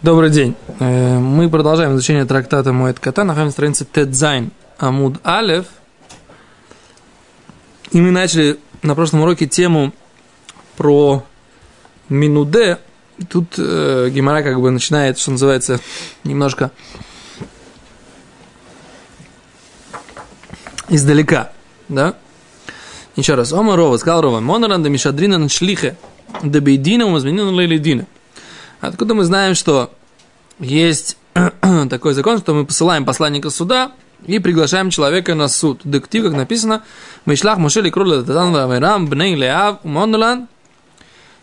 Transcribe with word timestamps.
Добрый 0.00 0.30
день. 0.30 0.54
Э, 0.78 1.18
мы 1.18 1.50
продолжаем 1.50 1.94
изучение 1.94 2.24
трактата 2.24 2.72
Моэд 2.72 3.00
Катан. 3.00 3.24
Находимся 3.24 3.46
на 3.46 3.50
странице 3.50 3.84
ט"ז 3.84 4.52
עמוד 4.78 5.16
א'. 5.24 5.66
И 7.90 8.00
мы 8.00 8.12
начали 8.12 8.60
на 8.82 8.94
прошлом 8.94 9.22
уроке 9.22 9.48
тему 9.48 9.92
про 10.76 11.24
מנודה. 12.08 12.78
Тут 13.28 13.54
э, 13.58 14.10
Гемара 14.12 14.44
как 14.44 14.60
бы 14.60 14.70
начинает, 14.70 15.18
что 15.18 15.32
называется, 15.32 15.80
немножко 16.22 16.70
издалека. 20.88 21.50
Да? 21.88 22.14
Еще 23.16 23.34
раз. 23.34 23.52
אמר 23.52 23.74
רבא, 23.74 23.96
сказал 23.96 24.20
Рова. 24.20 24.38
מנא 24.38 24.63
לן 24.63 24.80
דמשדרינן 24.80 25.48
שליחא. 25.48 25.96
Да 26.44 26.60
бейдина 26.60 27.04
умазменина 27.04 27.50
лейлидина. 27.50 28.06
Откуда 28.80 29.14
мы 29.14 29.24
знаем, 29.24 29.54
что 29.54 29.92
есть 30.58 31.16
такой 31.90 32.14
закон, 32.14 32.38
что 32.38 32.54
мы 32.54 32.64
посылаем 32.64 33.04
посланника 33.04 33.50
суда 33.50 33.92
и 34.26 34.38
приглашаем 34.38 34.90
человека 34.90 35.34
на 35.34 35.48
суд. 35.48 35.80
Дектив, 35.84 36.24
как 36.24 36.32
написано, 36.32 36.82
Мишлах 37.26 37.58
Моше 37.58 37.80
ликрула 37.80 38.22
Татан 38.22 38.52
Вавирам 38.52 39.06
Бней 39.08 39.34
Леав 39.34 39.78
Умондалан. 39.84 40.48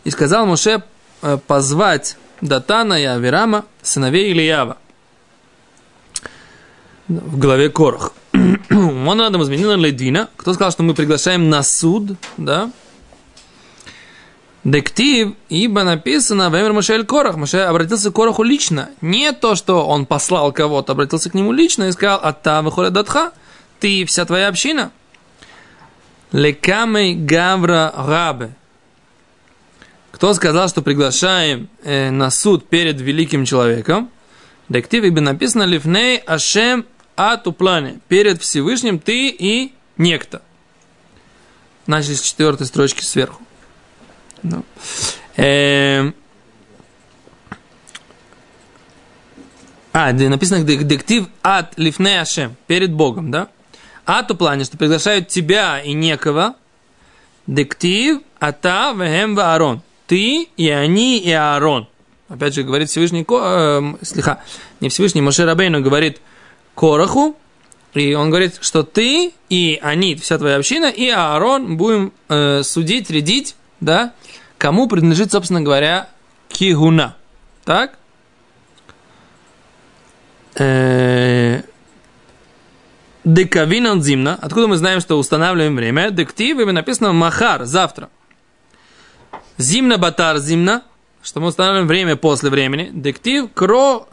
И 0.03 0.11
сказал 0.11 0.45
Моше 0.45 0.84
э, 1.21 1.38
позвать 1.48 2.17
Датана 2.41 2.94
и 2.94 3.05
Авирама, 3.05 3.66
сыновей 3.81 4.31
Ильява. 4.31 4.77
В 7.08 7.38
главе 7.38 7.70
Корах. 7.70 8.11
Монадам 8.70 9.44
изменил 9.44 9.75
Ледина. 9.75 10.30
Кто 10.36 10.53
сказал, 10.53 10.72
что 10.72 10.83
мы 10.83 10.94
приглашаем 10.94 11.49
на 11.49 11.63
суд, 11.63 12.17
да? 12.38 12.72
Дектив, 14.65 15.35
ибо 15.47 15.83
написано, 15.83 16.49
Вемер 16.49 16.73
Мошель 16.73 17.05
Корах, 17.05 17.37
Моше 17.37 17.59
обратился 17.59 18.09
к 18.09 18.15
Кораху 18.15 18.41
лично. 18.41 18.89
Не 18.99 19.31
то, 19.31 19.53
что 19.53 19.85
он 19.85 20.07
послал 20.07 20.51
кого-то, 20.51 20.93
обратился 20.93 21.29
к 21.29 21.35
нему 21.35 21.52
лично 21.52 21.83
и 21.83 21.91
сказал, 21.91 22.19
Ата 22.23 22.63
выходит 22.63 22.94
датха, 22.94 23.31
ты 23.80 24.05
вся 24.05 24.25
твоя 24.25 24.47
община. 24.47 24.91
Лекамей 26.31 27.13
Гавра 27.13 27.94
Рабе. 27.95 28.55
Кто 30.09 30.33
сказал, 30.33 30.67
что 30.67 30.81
приглашаем 30.81 31.69
э, 31.83 32.09
на 32.09 32.31
суд 32.31 32.67
перед 32.67 33.00
великим 33.00 33.45
человеком? 33.45 34.09
Дектив, 34.67 35.03
ибо 35.03 35.22
написано, 35.22 35.61
Лифней 35.61 36.17
Ашем 36.17 36.88
Атуплане. 37.16 38.00
Перед 38.07 38.41
Всевышним 38.41 38.97
ты 38.97 39.29
и 39.29 39.73
некто. 39.97 40.41
Начали 41.85 42.16
с 42.16 42.22
четвертой 42.22 42.66
строчки 42.66 43.03
сверху. 43.03 43.44
Ну. 44.45 44.63
Эм. 45.38 46.13
А, 49.93 50.11
написано 50.11 50.63
дектив 50.63 51.27
от 51.41 51.77
лифне 51.77 52.23
перед 52.67 52.93
Богом, 52.93 53.31
да? 53.31 53.47
А 54.05 54.23
то 54.23 54.35
плане, 54.35 54.66
что 54.66 54.77
приглашают 54.77 55.29
тебя 55.29 55.79
и 55.79 55.93
некого. 55.93 56.55
Дектив 57.47 58.19
ата 58.39 58.93
вехем 58.95 59.39
Аарон. 59.39 59.81
Ты 60.07 60.49
и 60.57 60.69
они 60.69 61.19
и 61.19 61.31
Аарон. 61.31 61.88
Опять 62.27 62.55
же, 62.55 62.63
говорит 62.63 62.89
Всевышний, 62.89 63.25
э, 63.27 63.93
слегка, 64.01 64.41
не 64.79 64.89
Всевышний, 64.89 65.21
Моше 65.21 65.45
Рабейну 65.45 65.81
говорит 65.81 66.21
Короху, 66.75 67.35
и 67.93 68.13
он 68.16 68.29
говорит, 68.29 68.57
что 68.61 68.83
ты 68.83 69.31
и 69.49 69.79
они, 69.81 70.16
вся 70.16 70.38
твоя 70.38 70.57
община, 70.57 70.88
и 70.88 71.07
Аарон 71.07 71.77
будем 71.77 72.11
э, 72.27 72.63
судить, 72.63 73.09
рядить, 73.09 73.55
да, 73.79 74.13
кому 74.58 74.88
принадлежит, 74.88 75.31
собственно 75.31 75.61
говоря, 75.61 76.09
кигуна. 76.50 77.16
Так? 77.64 77.98
Э, 80.56 81.62
Декавинон 83.23 84.03
зимна. 84.03 84.38
Откуда 84.42 84.67
мы 84.67 84.78
знаем, 84.78 85.02
что 85.02 85.17
устанавливаем 85.17 85.75
время? 85.75 86.12
Дектив, 86.12 86.57
написано 86.72 87.12
махар, 87.12 87.66
завтра. 87.66 88.09
Зимна 89.57 89.97
батар 89.97 90.38
зимна, 90.38 90.84
что 91.24 91.40
мы 91.40 91.47
устанавливаем 91.47 91.88
время 91.88 92.16
после 92.16 92.50
времени. 92.50 92.91
Дектив 92.94 93.50
кро 93.53 94.08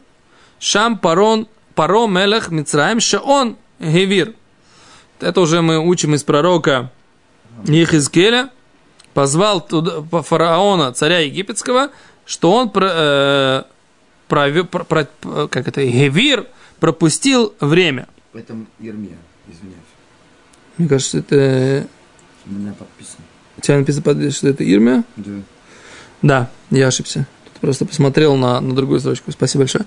шам 0.58 0.98
парон 0.98 1.46
паро 1.74 2.06
мелех 2.06 2.50
мицраем 2.50 3.00
шаон 3.00 3.56
гевир. 3.78 4.34
Это 5.20 5.40
уже 5.40 5.62
мы 5.62 5.78
учим 5.78 6.14
из 6.14 6.24
пророка 6.24 6.90
Ехизкеля, 7.64 8.50
позвал 9.14 9.60
туда, 9.60 10.02
фараона, 10.22 10.92
царя 10.92 11.18
египетского, 11.20 11.90
что 12.24 12.52
он 12.52 12.70
про, 12.70 12.88
э, 12.90 13.62
про, 14.28 14.64
про, 14.64 14.84
про, 14.84 15.48
как 15.48 15.68
это, 15.68 15.84
Гевир 15.84 16.46
пропустил 16.80 17.54
время. 17.60 18.08
В 18.32 18.36
этом 18.36 18.66
Ермия, 18.80 19.18
извиняюсь. 19.46 19.78
Мне 20.78 20.88
кажется, 20.88 21.18
это... 21.18 21.86
У 22.46 22.52
меня 22.52 22.72
подписано. 22.72 23.24
У 23.58 23.60
тебя 23.60 23.78
написано, 23.78 24.30
что 24.30 24.48
это 24.48 24.64
Ирмия? 24.64 25.04
Да. 25.16 25.32
Да, 26.22 26.50
я 26.70 26.88
ошибся. 26.88 27.26
Тут 27.44 27.60
просто 27.60 27.84
посмотрел 27.84 28.36
на, 28.36 28.60
на 28.60 28.74
другую 28.74 29.00
строчку. 29.00 29.30
Спасибо 29.32 29.62
большое. 29.62 29.84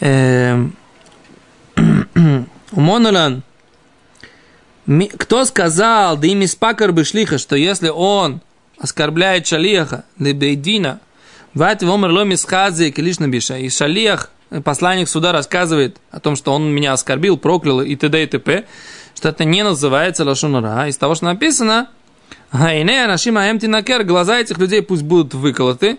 Эм, 0.00 0.76
Монолан. 2.72 3.42
Кто 5.18 5.44
сказал, 5.44 6.16
да 6.16 6.26
ими 6.28 6.46
спакар 6.46 6.92
бы 6.92 7.04
шлиха, 7.04 7.38
что 7.38 7.56
если 7.56 7.88
он 7.88 8.40
оскорбляет 8.78 9.46
шалиаха, 9.46 10.04
лебейдина, 10.18 11.00
вать 11.54 11.82
вомер 11.82 12.10
ломи 12.10 12.34
схази 12.34 12.90
килишна 12.90 13.28
биша, 13.28 13.58
и 13.58 13.68
шалиах, 13.68 14.30
посланник 14.64 15.08
суда 15.08 15.32
рассказывает 15.32 15.98
о 16.10 16.20
том, 16.20 16.36
что 16.36 16.52
он 16.52 16.70
меня 16.72 16.92
оскорбил, 16.92 17.36
проклял 17.36 17.80
и 17.80 17.96
т.д. 17.96 18.22
и 18.22 18.26
т.п., 18.26 18.64
что 19.14 19.30
это 19.30 19.44
не 19.44 19.64
называется 19.64 20.24
лошонара. 20.24 20.88
Из 20.88 20.96
того, 20.96 21.14
что 21.14 21.24
написано, 21.24 21.88
Хайне, 22.50 23.06
Нашима 23.06 23.50
Эмтинакер, 23.50 24.04
глаза 24.04 24.38
этих 24.38 24.58
людей 24.58 24.82
пусть 24.82 25.02
будут 25.02 25.34
выколоты. 25.34 25.98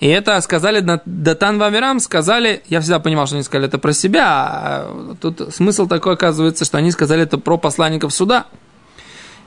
И 0.00 0.08
это 0.08 0.40
сказали 0.40 0.84
Датан 1.04 1.58
Ваверам, 1.58 2.00
сказали, 2.00 2.62
я 2.66 2.80
всегда 2.80 2.98
понимал, 2.98 3.26
что 3.26 3.36
они 3.36 3.44
сказали 3.44 3.68
это 3.68 3.78
про 3.78 3.92
себя, 3.92 4.26
а 4.26 5.14
тут 5.20 5.54
смысл 5.54 5.86
такой 5.86 6.14
оказывается, 6.14 6.64
что 6.64 6.78
они 6.78 6.90
сказали 6.90 7.22
это 7.22 7.38
про 7.38 7.58
посланников 7.58 8.12
суда. 8.12 8.46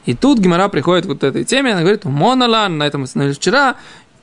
И 0.08 0.14
тут 0.14 0.40
Гимара 0.40 0.70
приходит 0.70 1.06
к 1.06 1.10
вот 1.10 1.24
этой 1.26 1.44
теме, 1.44 1.74
она 1.74 1.82
говорит, 1.82 2.06
Монолан, 2.06 2.78
на 2.78 2.88
этом 2.88 3.02
мы 3.02 3.06
остановились 3.06 3.38
вчера, 3.38 3.76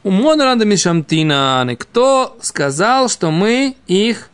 у 0.03 0.11
Монолан 0.11 0.59
да 0.59 0.65
Мишамтина, 0.65 1.77
кто 1.79 2.39
сказал, 2.41 3.11
что 3.11 3.31
мы 3.31 3.77
их 3.87 4.31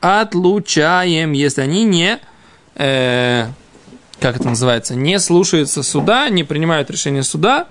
отлучаем, 0.00 1.32
если 1.32 1.60
они 1.60 1.82
не, 1.82 2.20
э, 2.76 3.48
как 4.20 4.36
это 4.36 4.48
называется, 4.48 4.94
не 4.94 5.18
слушаются 5.18 5.82
суда, 5.82 6.28
не 6.28 6.44
принимают 6.44 6.88
решение 6.88 7.24
суда. 7.24 7.66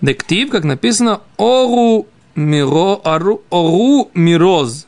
Дектив, 0.00 0.48
как 0.48 0.62
написано, 0.62 1.22
Ору 1.36 2.06
Миро, 2.36 3.00
Ору, 3.02 3.42
Ору 3.50 4.12
Мироз. 4.14 4.86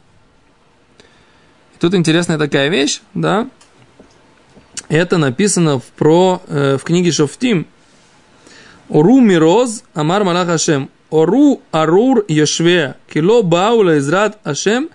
Тут 1.80 1.94
интересная 1.94 2.38
такая 2.38 2.68
вещь, 2.68 3.00
да, 3.14 3.48
это 4.88 5.18
написано 5.18 5.78
в, 5.78 5.84
про, 5.84 6.42
э, 6.48 6.78
в 6.80 6.84
книге 6.84 7.12
Шофтим. 7.12 7.66
Ору 8.88 9.20
мироз, 9.20 9.84
амар 9.94 10.24
малах 10.24 10.48
Ашем. 10.48 10.90
Ору 11.10 11.60
арур 11.70 12.24
ешве, 12.28 12.96
кило 13.12 13.42
бау 13.42 13.82
лезрат 13.82 14.38
Ашем, 14.44 14.90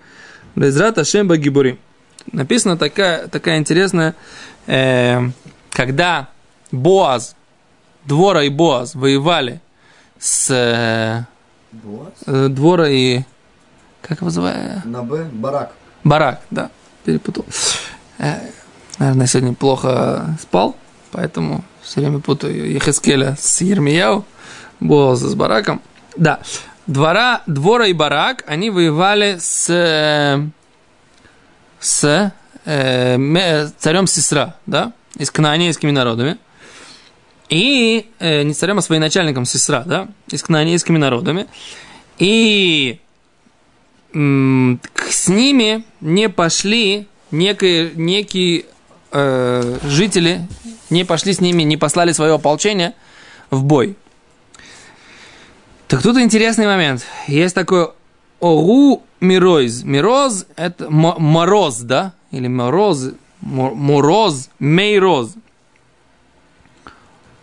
лезрат 0.56 0.98
Ашем 0.98 1.28
багибурим. 1.28 1.78
Написано 2.32 2.76
такая, 2.76 3.28
такая 3.28 3.58
интересная, 3.58 4.14
э, 4.66 5.20
когда 5.70 6.28
Боаз, 6.72 7.36
Двора 8.04 8.44
и 8.44 8.48
Боаз 8.48 8.94
воевали 8.94 9.60
с 10.18 10.50
э, 10.50 11.24
э, 12.26 12.48
Двора 12.48 12.88
и... 12.88 13.22
Как 14.02 14.18
его 14.18 14.26
называют? 14.26 14.84
На 14.84 15.02
Б. 15.02 15.24
Барак. 15.32 15.72
Барак, 16.02 16.42
да, 16.50 16.70
перепутал. 17.04 17.44
Э, 18.18 18.50
Наверное, 18.98 19.26
сегодня 19.26 19.54
плохо 19.54 20.36
спал, 20.40 20.76
поэтому 21.10 21.64
все 21.82 22.00
время 22.00 22.20
путаю 22.20 22.70
Ехескеля 22.70 23.36
с 23.38 23.60
Ермияу, 23.60 24.24
Боаза 24.80 25.28
с 25.28 25.34
Бараком. 25.34 25.80
Да, 26.16 26.40
двора, 26.86 27.42
Двора 27.46 27.86
и 27.88 27.92
Барак, 27.92 28.44
они 28.46 28.70
воевали 28.70 29.38
с, 29.40 29.66
с 31.80 32.32
э, 32.64 33.70
царем 33.78 34.06
Сестра, 34.06 34.56
да, 34.66 34.92
и 35.16 35.24
с 35.24 35.30
кананейскими 35.30 35.90
народами. 35.90 36.38
И 37.48 38.06
э, 38.20 38.42
не 38.42 38.54
царем, 38.54 38.78
а 38.78 38.82
с 38.82 38.88
военачальником 38.88 39.44
Сестра, 39.44 39.82
да, 39.84 40.08
и 40.28 40.36
с 40.36 40.42
кананейскими 40.42 40.98
народами. 40.98 41.46
И 42.18 43.00
м- 44.14 44.80
с 45.10 45.28
ними 45.28 45.84
не 46.00 46.28
пошли 46.28 47.06
некий, 47.30 47.90
некий 47.96 48.66
э, 49.14 49.78
жители 49.84 50.46
не 50.90 51.04
пошли 51.04 51.32
с 51.32 51.40
ними, 51.40 51.62
не 51.62 51.76
послали 51.78 52.12
свое 52.12 52.34
ополчение 52.34 52.92
в 53.50 53.64
бой. 53.64 53.96
Так 55.88 56.02
тут 56.02 56.18
интересный 56.18 56.66
момент. 56.66 57.06
Есть 57.26 57.54
такой 57.54 57.88
Ору 58.40 59.02
миройз. 59.20 59.84
Мироз– 59.84 60.46
это 60.56 60.90
мо- 60.90 61.16
мороз, 61.18 61.78
да? 61.78 62.12
Или 62.30 62.48
мороз, 62.48 63.10
мо- 63.40 63.74
мороз, 63.74 64.50
мейроз. 64.58 65.34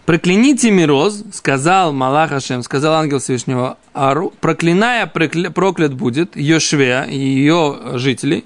Прокляните 0.06 0.71
мироз, 0.71 1.24
сказал 1.31 1.94
Малах 1.94 2.31
Ашем, 2.31 2.63
сказал 2.63 2.95
ангел 2.95 3.19
Всевышнего, 3.19 3.77
Ару, 3.94 4.33
проклиная 4.41 5.06
прокля- 5.06 5.51
проклят 5.51 5.94
будет 5.94 6.35
ее 6.35 6.59
швея 6.59 7.03
и 7.03 7.17
ее 7.17 7.79
жителей, 7.94 8.45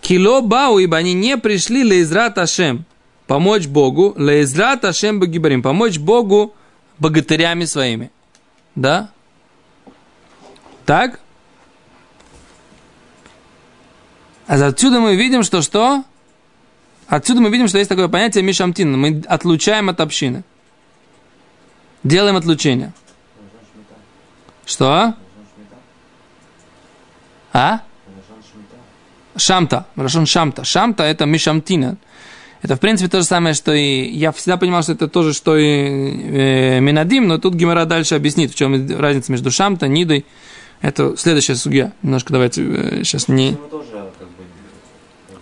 кило 0.00 0.40
бау, 0.42 0.78
ибо 0.78 0.96
они 0.96 1.14
не 1.14 1.36
пришли 1.36 1.82
леизрат 1.82 2.38
Ашем, 2.38 2.84
помочь 3.26 3.66
Богу, 3.66 4.14
леизрат 4.16 4.84
Ашем 4.84 5.20
багибарим, 5.20 5.62
помочь 5.62 5.98
Богу 5.98 6.54
богатырями 6.98 7.64
своими. 7.64 8.10
Да? 8.74 9.10
Так? 10.84 11.20
А 14.46 14.54
отсюда 14.66 15.00
мы 15.00 15.14
видим, 15.16 15.42
что 15.42 15.60
что? 15.60 16.04
Отсюда 17.06 17.40
мы 17.40 17.50
видим, 17.50 17.68
что 17.68 17.78
есть 17.78 17.88
такое 17.88 18.08
понятие 18.08 18.42
мишамтин. 18.42 18.98
Мы 18.98 19.22
отлучаем 19.26 19.88
от 19.88 20.00
общины. 20.00 20.44
Делаем 22.02 22.36
отлучение. 22.36 22.92
Что? 24.64 25.14
А? 27.52 27.80
Шамта. 29.38 29.86
Рашон 29.96 30.26
Шамта. 30.26 30.64
Шамта 30.64 31.04
это 31.04 31.24
мишамтина. 31.24 31.96
Это, 32.60 32.74
в 32.74 32.80
принципе, 32.80 33.08
то 33.08 33.20
же 33.20 33.24
самое, 33.24 33.54
что 33.54 33.72
и... 33.72 34.08
Я 34.10 34.32
всегда 34.32 34.56
понимал, 34.56 34.82
что 34.82 34.92
это 34.92 35.06
тоже, 35.06 35.32
что 35.32 35.56
и 35.56 35.64
э, 35.64 36.80
Минадим, 36.80 37.28
но 37.28 37.38
тут 37.38 37.54
Гимара 37.54 37.84
дальше 37.84 38.16
объяснит, 38.16 38.50
в 38.50 38.56
чем 38.56 38.74
разница 38.98 39.30
между 39.30 39.50
Шамта, 39.50 39.86
Нидой. 39.86 40.26
Это 40.80 41.16
следующая 41.16 41.54
судья. 41.54 41.92
Немножко 42.02 42.32
давайте 42.32 42.64
э, 42.64 43.04
сейчас 43.04 43.28
не... 43.28 43.52
Как 43.52 43.70
бы 43.70 43.78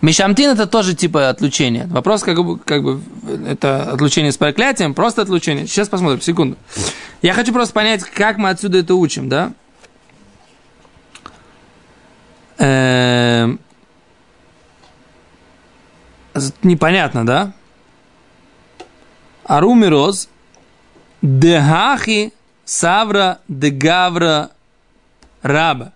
Мишамтин 0.03 0.51
это 0.51 0.67
тоже 0.67 0.95
типа 0.95 1.31
отлучение. 1.31 1.87
Вопрос 1.87 2.23
как 2.23 2.37
бы, 2.45 2.59
как 2.59 2.83
бы 2.83 3.01
это 3.49 3.93
отлучение 3.93 4.31
с 4.31 4.37
проклятием, 4.37 4.95
просто 4.95 5.23
отлучение. 5.23 5.67
Сейчас 5.67 5.89
посмотрим, 5.89 6.21
секунду. 6.21 6.57
Я 7.23 7.33
хочу 7.33 7.53
просто 7.53 7.73
понять, 7.73 8.05
как 8.05 8.37
мы 8.37 8.51
отсюда 8.51 8.79
это 8.79 8.95
учим, 8.95 9.29
да? 9.29 9.53
Эм, 12.59 13.59
Непонятно, 16.63 17.25
да? 17.27 17.53
Арумироз 19.45 20.29
дехахи 21.23 22.33
савра 22.65 23.39
дегавра 23.49 24.51
раба. 25.43 25.93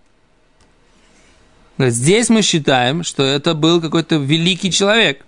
Здесь 1.78 2.28
мы 2.28 2.42
считаем, 2.42 3.02
что 3.04 3.22
это 3.22 3.54
был 3.54 3.80
какой-то 3.80 4.16
великий 4.16 4.70
человек. 4.70 5.24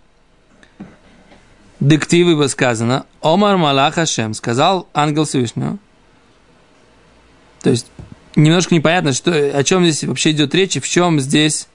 Дективы 1.80 2.36
бы 2.36 2.48
сказано, 2.48 3.06
Омар 3.22 3.56
Малах 3.56 3.94
Хашем, 3.94 4.34
сказал 4.34 4.86
ангел 4.94 5.24
Всевышнего. 5.24 5.78
То 7.62 7.70
есть, 7.70 7.86
немножко 8.36 8.74
непонятно, 8.74 9.12
что, 9.12 9.32
о 9.32 9.64
чем 9.64 9.84
здесь 9.84 10.04
вообще 10.04 10.30
идет 10.30 10.54
речь, 10.54 10.76
и 10.76 10.80
в 10.80 10.88
чем 10.88 11.18
здесь, 11.18 11.68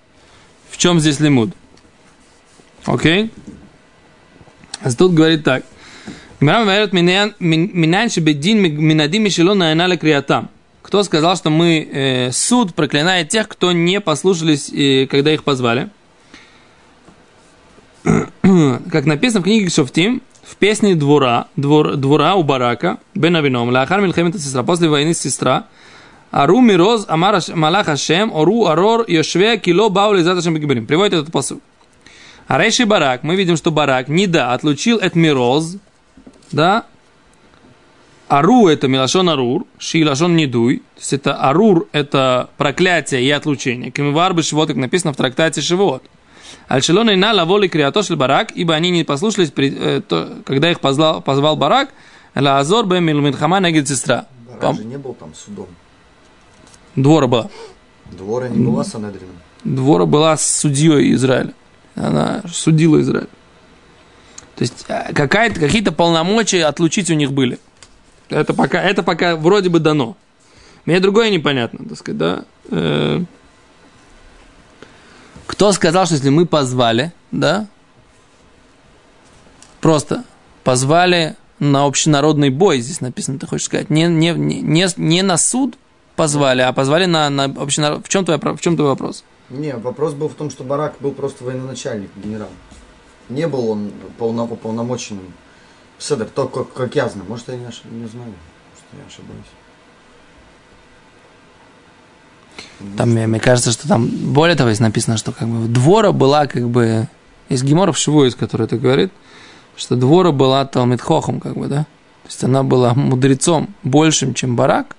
в 0.70 0.78
чем 0.78 1.00
здесь 1.00 1.20
лимуд. 1.20 1.52
Окей? 2.88 3.30
А 4.82 4.92
тут 4.92 5.14
говорит 5.14 5.44
так. 5.44 5.64
Кто 10.82 11.04
сказал, 11.04 11.36
что 11.36 11.50
мы 11.50 11.88
э, 11.92 12.32
суд 12.32 12.74
проклинает 12.74 13.30
тех, 13.30 13.48
кто 13.50 13.74
не 13.74 14.00
послушались, 14.00 14.72
э, 14.72 15.06
когда 15.08 15.34
их 15.34 15.44
позвали? 15.44 15.90
как 18.92 19.06
написано 19.06 19.42
в 19.42 19.44
книге 19.44 19.70
Шофтим, 19.70 20.22
в 20.42 20.56
песне 20.56 20.96
двора, 20.96 21.48
двор, 21.58 21.98
двора 21.98 22.36
у 22.36 22.44
барака, 22.44 23.00
Бен 23.14 23.36
Авином, 23.36 23.70
Лахар 23.70 24.00
Мильхемет 24.00 24.40
сестра, 24.40 24.64
после 24.64 24.88
войны 24.88 25.14
сестра, 25.14 25.66
Ару 26.32 26.62
Мироз 26.62 27.06
Амар 27.10 27.42
Малах 27.54 27.90
Ашем, 27.90 28.32
Ору 28.34 28.68
Арор 28.68 29.04
Йошве 29.10 29.58
Кило 29.58 29.90
Баули 29.90 30.22
Заташем 30.22 30.54
Бегибрим. 30.54 30.86
Приводит 30.86 31.14
этот 31.14 31.32
посыл. 31.34 31.60
А 32.48 32.58
Рейши 32.58 32.86
Барак, 32.86 33.24
мы 33.24 33.36
видим, 33.36 33.58
что 33.58 33.72
Барак 33.72 34.08
не 34.08 34.26
да, 34.26 34.54
отлучил 34.54 34.98
от 34.98 35.16
Мироз, 35.16 35.76
да, 36.52 36.86
Ару 38.30 38.68
это 38.68 38.88
Милашон 38.88 39.30
Арур, 39.30 39.66
Шилашон 39.78 40.36
Недуй, 40.36 40.78
то 40.78 41.00
есть 41.00 41.14
это 41.14 41.36
Арур 41.36 41.88
это 41.92 42.50
проклятие 42.58 43.24
и 43.24 43.30
отлучение. 43.32 43.92
Кемивар 43.92 44.34
бы 44.34 44.44
Шивот, 44.44 44.68
как 44.68 44.78
написано 44.78 45.14
в 45.14 45.18
трактате 45.18 45.62
Шивот. 45.62 46.04
Альшелон 46.68 47.10
Ина 47.14 47.34
лаволи 47.34 47.68
криатошель 47.68 48.16
барак, 48.16 48.52
ибо 48.52 48.74
они 48.76 48.92
не 48.92 49.04
послушались, 49.04 49.52
э, 49.56 50.02
когда 50.46 50.72
их 50.72 50.80
позвал, 50.82 51.22
позвал 51.22 51.56
барак, 51.56 51.90
Лаазор 52.36 52.86
бе 52.86 53.00
милмитхама 53.00 53.60
негид 53.60 53.88
сестра. 53.88 54.26
Барак 54.60 54.76
же 54.76 54.86
не 54.86 54.98
был 54.98 55.14
там 55.14 55.34
судом. 55.34 55.68
Двора 56.96 57.28
была. 57.28 57.50
Двора 58.12 58.50
не 58.50 58.66
была 58.66 58.84
Санедрином. 58.84 59.36
Двора 59.64 60.06
была 60.06 60.38
судьей 60.38 61.14
Израиля. 61.14 61.54
Она 61.98 62.44
судила 62.52 63.02
Израиль. 63.02 63.30
То 64.56 64.62
есть 64.64 64.86
э, 64.88 65.14
какая-то, 65.14 65.60
какие-то 65.60 65.92
полномочия 65.92 66.66
отлучить 66.66 67.10
у 67.10 67.14
них 67.14 67.32
были. 67.32 67.60
Это 68.30 68.54
пока, 68.54 68.82
это 68.82 69.04
пока 69.04 69.36
вроде 69.36 69.70
бы 69.70 69.80
дано. 69.80 70.16
Мне 70.86 71.00
другое 71.00 71.30
непонятно, 71.30 71.88
так 71.88 71.98
сказать, 71.98 72.18
да. 72.18 72.46
Э, 72.70 73.22
Кто 75.46 75.72
сказал, 75.72 76.06
что 76.06 76.16
если 76.16 76.30
мы 76.30 76.46
позвали, 76.46 77.14
да, 77.32 77.68
просто 79.82 80.24
позвали 80.64 81.36
на 81.60 81.86
общенародный 81.86 82.50
бой, 82.50 82.80
здесь 82.80 83.02
написано, 83.02 83.40
ты 83.40 83.48
хочешь 83.48 83.66
сказать, 83.66 83.90
не, 83.90 84.04
не, 84.04 84.32
не, 84.32 84.88
не, 84.96 85.22
на 85.24 85.38
суд 85.38 85.78
позвали, 86.16 86.62
а 86.62 86.74
позвали 86.74 87.06
на, 87.06 87.30
на 87.30 87.46
общенарод... 87.46 88.06
В 88.06 88.10
чем, 88.10 88.26
твой, 88.26 88.38
в 88.38 88.60
чем 88.60 88.76
твой 88.76 88.90
вопрос? 88.90 89.24
Не, 89.50 89.76
вопрос 89.76 90.14
был 90.14 90.28
в 90.28 90.34
том, 90.34 90.50
что 90.50 90.64
Барак 90.64 90.96
был 91.00 91.12
просто 91.12 91.44
военачальник, 91.44 92.10
генерал. 92.16 92.50
Не 93.30 93.48
был 93.48 93.70
он 93.70 93.92
полно, 94.18 94.48
полномоченным. 94.48 95.34
Седер, 96.00 96.28
то, 96.28 96.48
как, 96.48 96.74
как 96.74 96.96
я 96.96 97.10
знаю. 97.10 97.28
Может, 97.30 97.48
я 97.48 97.56
не, 97.56 97.66
ош... 97.66 97.82
не 97.90 98.08
знаю. 98.08 98.34
Может, 98.34 98.86
я 98.94 99.06
ошибаюсь. 99.08 99.46
Там, 102.98 103.10
мне, 103.12 103.26
мне 103.28 103.40
кажется, 103.40 103.72
что 103.72 103.88
там, 103.88 104.08
более 104.08 104.56
того, 104.56 104.70
есть 104.70 104.82
написано, 104.82 105.18
что 105.18 105.32
как 105.32 105.48
бы 105.48 105.68
двора 105.68 106.12
была 106.12 106.46
как 106.46 106.70
бы, 106.70 107.08
из 107.50 107.64
Геморов 107.64 107.98
Шивуис, 107.98 108.36
который 108.36 108.66
это 108.66 108.78
говорит, 108.78 109.12
что 109.76 109.96
двора 109.96 110.32
была 110.32 110.66
Талмитхохом, 110.66 111.40
как 111.40 111.56
бы, 111.56 111.68
да? 111.68 111.86
То 112.24 112.30
есть 112.30 112.44
она 112.44 112.64
была 112.64 112.94
мудрецом 112.94 113.74
большим, 113.84 114.34
чем 114.34 114.56
Барак, 114.56 114.96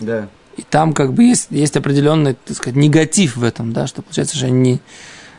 Да. 0.00 0.28
И 0.56 0.62
там 0.62 0.92
как 0.92 1.12
бы 1.12 1.24
есть, 1.24 1.48
есть 1.50 1.76
определенный, 1.76 2.34
так 2.34 2.56
сказать, 2.56 2.76
негатив 2.76 3.36
в 3.36 3.44
этом, 3.44 3.72
да, 3.72 3.86
что 3.86 4.02
получается, 4.02 4.36
что 4.36 4.50
не, 4.50 4.80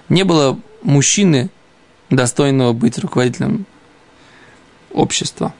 не 0.10 0.24
было 0.24 0.60
мужчины, 0.84 1.50
достойного 2.10 2.74
быть 2.74 3.00
руководителем 3.00 3.66
общества, 4.92 5.54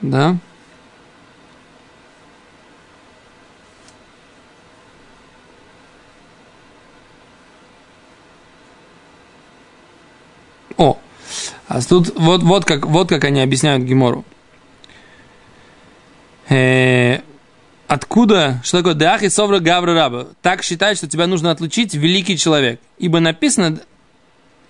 да? 0.00 0.38
О, 10.76 10.98
а 11.68 11.82
тут 11.82 12.14
вот, 12.16 12.42
вот, 12.42 12.64
как, 12.64 12.86
вот 12.86 13.08
как 13.08 13.24
они 13.24 13.40
объясняют 13.40 13.84
Гемору. 13.84 14.24
Э, 16.48 17.20
откуда, 17.94 18.60
что 18.62 18.78
такое 18.78 18.94
Деах 18.94 19.22
и 19.22 19.30
Совра 19.30 19.60
Гавра 19.60 19.94
Раба? 19.94 20.26
Так 20.42 20.62
считают, 20.62 20.98
что 20.98 21.08
тебя 21.08 21.26
нужно 21.26 21.50
отлучить 21.50 21.94
великий 21.94 22.36
человек. 22.36 22.80
Ибо 22.98 23.20
написано, 23.20 23.80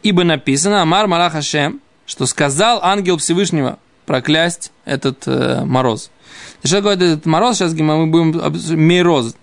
ибо 0.02 0.24
написано, 0.24 0.82
Амар 0.82 1.06
Малах 1.06 1.32
Хашем, 1.32 1.80
что 2.06 2.26
сказал 2.26 2.80
ангел 2.82 3.16
Всевышнего 3.16 3.78
проклясть 4.06 4.72
этот 4.84 5.26
э, 5.26 5.64
мороз. 5.64 6.10
Что 6.62 6.76
такое 6.76 6.94
этот 6.94 7.26
мороз? 7.26 7.56
Сейчас 7.56 7.72
мы 7.72 8.06
будем 8.06 8.78
мироз. 8.78 9.34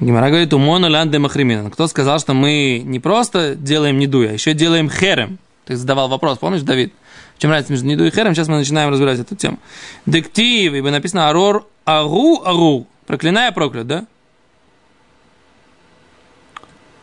Гимара 0.00 0.28
говорит, 0.28 0.52
умона 0.54 0.86
лянде 0.86 1.18
махримина. 1.18 1.70
Кто 1.70 1.86
сказал, 1.86 2.18
что 2.18 2.32
мы 2.34 2.82
не 2.84 2.98
просто 2.98 3.54
делаем 3.54 3.98
неду, 3.98 4.22
а 4.22 4.32
еще 4.32 4.54
делаем 4.54 4.90
херем? 4.90 5.38
Ты 5.66 5.76
задавал 5.76 6.08
вопрос, 6.08 6.38
помнишь, 6.38 6.62
Давид? 6.62 6.92
Чем 7.42 7.50
разница 7.50 7.72
между 7.72 7.88
неду 7.88 8.04
и 8.04 8.10
херем? 8.12 8.36
Сейчас 8.36 8.46
мы 8.46 8.58
начинаем 8.58 8.88
разбирать 8.88 9.18
эту 9.18 9.34
тему. 9.34 9.58
Дектив, 10.06 10.74
ибо 10.74 10.92
написано 10.92 11.28
арор 11.28 11.68
агу 11.84 12.40
ару. 12.44 12.86
Проклиная 13.04 13.50
проклят, 13.50 13.88
да? 13.88 14.06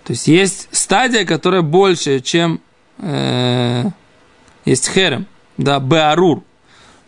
То 0.05 0.13
есть 0.13 0.29
есть 0.29 0.69
стадия, 0.71 1.25
которая 1.25 1.61
больше, 1.61 2.21
чем 2.21 2.61
э, 2.99 3.83
есть 4.63 4.89
херем, 4.89 5.25
да, 5.57 5.81
беарур. 5.81 6.41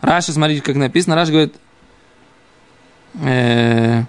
Раша, 0.02 0.32
смотрите, 0.32 0.60
как 0.60 0.76
написано, 0.76 1.14
Раша 1.14 1.32
говорит, 1.32 1.54
э, 3.14 4.02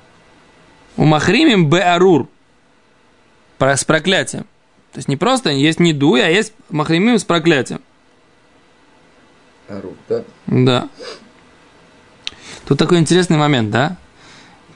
У 0.98 1.06
махримим 1.06 1.70
беарур. 1.70 2.28
С 3.58 3.86
проклятием. 3.86 4.44
То 4.92 4.98
есть 4.98 5.08
не 5.08 5.16
просто 5.16 5.50
есть 5.52 5.80
не 5.80 5.94
дуй, 5.94 6.22
а 6.22 6.28
есть 6.28 6.52
махримим 6.70 7.18
с 7.18 7.24
проклятием. 7.24 7.80
Да? 9.68 10.24
Да. 10.48 10.90
Тут 12.66 12.78
такой 12.80 13.00
интересный 13.00 13.38
момент, 13.38 13.72
да? 13.72 13.98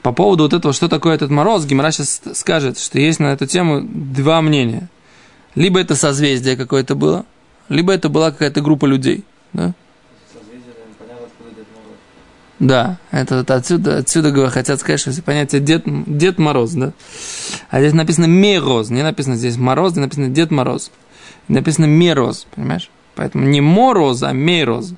По 0.02 0.12
поводу 0.12 0.44
вот 0.44 0.52
этого, 0.52 0.72
что 0.72 0.88
такое 0.88 1.14
этот 1.14 1.30
мороз, 1.30 1.64
Гимара 1.66 1.90
сейчас 1.90 2.20
скажет, 2.34 2.78
что 2.78 2.98
есть 2.98 3.20
на 3.20 3.32
эту 3.32 3.46
тему 3.46 3.82
два 3.82 4.40
мнения. 4.42 4.88
Либо 5.54 5.80
это 5.80 5.96
созвездие 5.96 6.56
какое-то 6.56 6.94
было, 6.94 7.26
либо 7.68 7.92
это 7.92 8.08
была 8.08 8.30
какая-то 8.30 8.60
группа 8.60 8.86
людей. 8.86 9.24
Да, 9.52 9.74
Созвездие, 10.32 10.72
наверное, 10.74 10.94
понятно, 10.98 11.26
откуда 11.26 11.50
Дед 11.56 11.66
Мороз. 11.74 11.98
да 12.60 12.98
это 13.10 13.38
вот 13.38 13.50
отсюда, 13.50 13.98
отсюда 13.98 14.30
говорят, 14.30 14.52
хотят 14.52 14.78
сказать, 14.78 15.00
что 15.00 15.10
все 15.10 15.22
понятие 15.22 15.60
Дед, 15.60 15.82
Дед 15.86 16.38
Мороз, 16.38 16.72
да? 16.72 16.92
А 17.70 17.80
здесь 17.80 17.94
написано 17.94 18.28
Мороз, 18.28 18.90
не 18.90 19.02
написано 19.02 19.36
здесь 19.36 19.56
Мороз, 19.56 19.92
здесь 19.92 20.02
написано 20.02 20.28
Дед 20.28 20.50
Мороз. 20.50 20.90
Написано 21.48 21.86
Мороз, 21.88 22.46
понимаешь? 22.54 22.90
Поэтому 23.18 23.46
не 23.46 23.60
Мороз, 23.60 24.22
а 24.22 24.32
Мороз. 24.32 24.92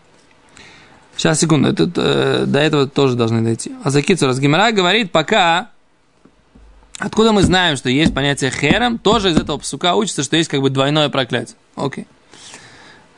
Сейчас, 1.17 1.41
секунду, 1.41 1.71
это, 1.71 1.91
э, 1.97 2.45
до 2.47 2.59
этого 2.59 2.87
тоже 2.87 3.15
должны 3.15 3.41
дойти. 3.41 3.73
А 3.83 3.89
за 3.89 4.03
Кицу 4.03 4.31
Гимара 4.35 4.73
говорит, 4.73 5.11
пока... 5.11 5.71
Откуда 6.99 7.33
мы 7.33 7.41
знаем, 7.41 7.79
что 7.79 7.89
есть 7.89 8.13
понятие 8.13 8.51
херем, 8.51 8.99
тоже 8.99 9.31
из 9.31 9.39
этого 9.39 9.57
псука 9.57 9.95
учится, 9.95 10.23
что 10.23 10.37
есть 10.37 10.51
как 10.51 10.61
бы 10.61 10.69
двойное 10.69 11.09
проклятие. 11.09 11.57
Окей. 11.77 12.07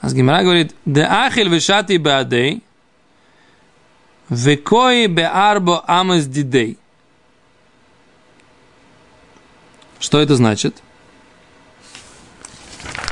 А 0.00 0.08
с 0.08 0.14
Гимара 0.14 0.44
говорит, 0.44 0.72
де 0.86 1.02
ахиль 1.02 1.48
вишати 1.48 1.96
беадей, 1.96 2.62
векои 4.28 5.06
беарбо 5.06 5.82
амес 5.84 6.26
дидей. 6.26 6.78
Что 9.98 10.20
это 10.20 10.36
значит? 10.36 10.80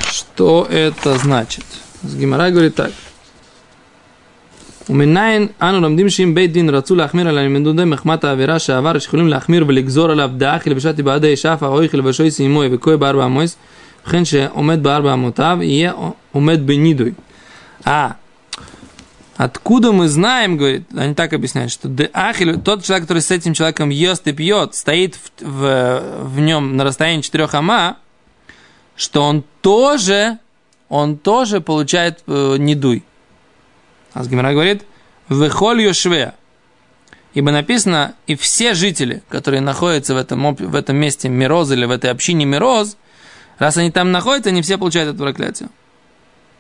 Что 0.10 0.68
это 0.70 1.18
значит? 1.18 1.66
С 2.04 2.16
Гимара 2.16 2.50
говорит 2.52 2.76
так. 2.76 2.92
ומניין 4.90 5.48
אנו 5.62 5.82
לומדים 5.82 6.10
שאם 6.10 6.36
בית 6.36 6.52
דין 6.52 6.70
רצו 6.70 6.96
להחמיר 6.96 7.30
על 7.30 7.38
המדודי 7.38 7.84
מחמת 7.84 8.24
העבירה 8.24 8.60
שעבר 8.60 9.00
שיכולים 9.00 9.28
להחמיר 9.28 9.66
ולגזור 9.68 10.12
עליו 10.12 10.30
דאחי 10.38 10.70
לבשתי 10.70 11.04
בעדי 11.04 11.36
שפה 11.36 11.68
או 11.68 11.82
איכי 11.82 11.98
לבשוי 11.98 12.32
סיימוי 12.32 12.70
וכוי 12.72 12.98
בארבע 12.98 13.26
אמויס 13.26 13.58
וכן 14.08 14.26
שעומד 14.26 14.84
בארבע 14.84 15.14
אמותיו 15.14 15.58
יהיה 15.62 15.94
עומד 16.32 16.68
בנידוי. 16.68 17.12
А, 17.86 18.16
откуда 19.38 19.92
мы 19.92 20.08
знаем, 20.08 20.58
говорит, 20.58 20.88
они 20.96 21.14
так 21.14 21.34
объясняют, 21.34 21.72
что 21.72 21.88
деахиль, 21.88 22.60
тот 22.60 22.84
человек, 22.84 23.04
который 23.04 23.22
с 23.22 23.30
этим 23.30 23.54
человеком 23.54 23.90
ест 23.90 24.28
и 24.28 24.32
пьет, 24.32 24.74
стоит 24.74 25.16
в, 25.16 25.30
в, 25.42 26.24
в 26.24 26.40
нем 26.40 26.76
на 26.78 26.84
расстоянии 26.84 27.22
четырех 27.22 27.54
ама, 27.54 27.98
что 29.01 29.23
он 29.23 29.45
тоже, 29.63 30.39
он 30.91 31.17
тоже 31.17 31.63
получает 31.63 32.23
э, 32.27 32.57
недуй. 32.59 33.03
А 34.13 34.23
Гимара 34.27 34.53
говорит, 34.53 34.85
«Вехоль 35.31 35.81
йошве». 35.81 36.35
Ибо 37.33 37.51
написано, 37.51 38.15
и 38.27 38.35
все 38.35 38.75
жители, 38.75 39.23
которые 39.31 39.63
находятся 39.63 40.13
в 40.13 40.19
этом, 40.19 40.55
в 40.55 40.75
этом 40.75 40.97
месте 40.97 41.31
Мироз 41.31 41.71
или 41.71 41.87
в 41.87 41.91
этой 41.91 42.11
общине 42.11 42.45
Мироз, 42.45 42.99
раз 43.59 43.79
они 43.79 43.91
там 43.91 44.13
находятся, 44.13 44.51
они 44.51 44.61
все 44.61 44.77
получают 44.77 45.15
это 45.15 45.23
проклятие. 45.23 45.71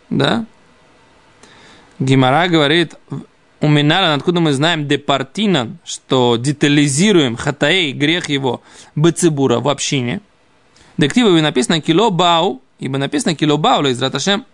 Да? 0.08 0.46
Гимара 1.98 2.48
говорит, 2.48 2.94
у 3.60 3.68
Минара, 3.68 4.14
откуда 4.14 4.40
мы 4.40 4.54
знаем 4.54 4.88
департинан, 4.88 5.76
что 5.84 6.38
детализируем 6.38 7.36
хатаэй, 7.36 7.92
грех 7.92 8.30
его, 8.30 8.62
бецибура 8.96 9.60
в 9.60 9.68
общине. 9.68 10.22
Дективы 11.00 11.40
написано 11.40 11.80
кило 11.80 12.10
бау, 12.10 12.60
ибо 12.78 12.98
написано 12.98 13.34
кило 13.34 13.56
бау, 13.56 13.86
из 13.86 14.02
раташем, 14.02 14.44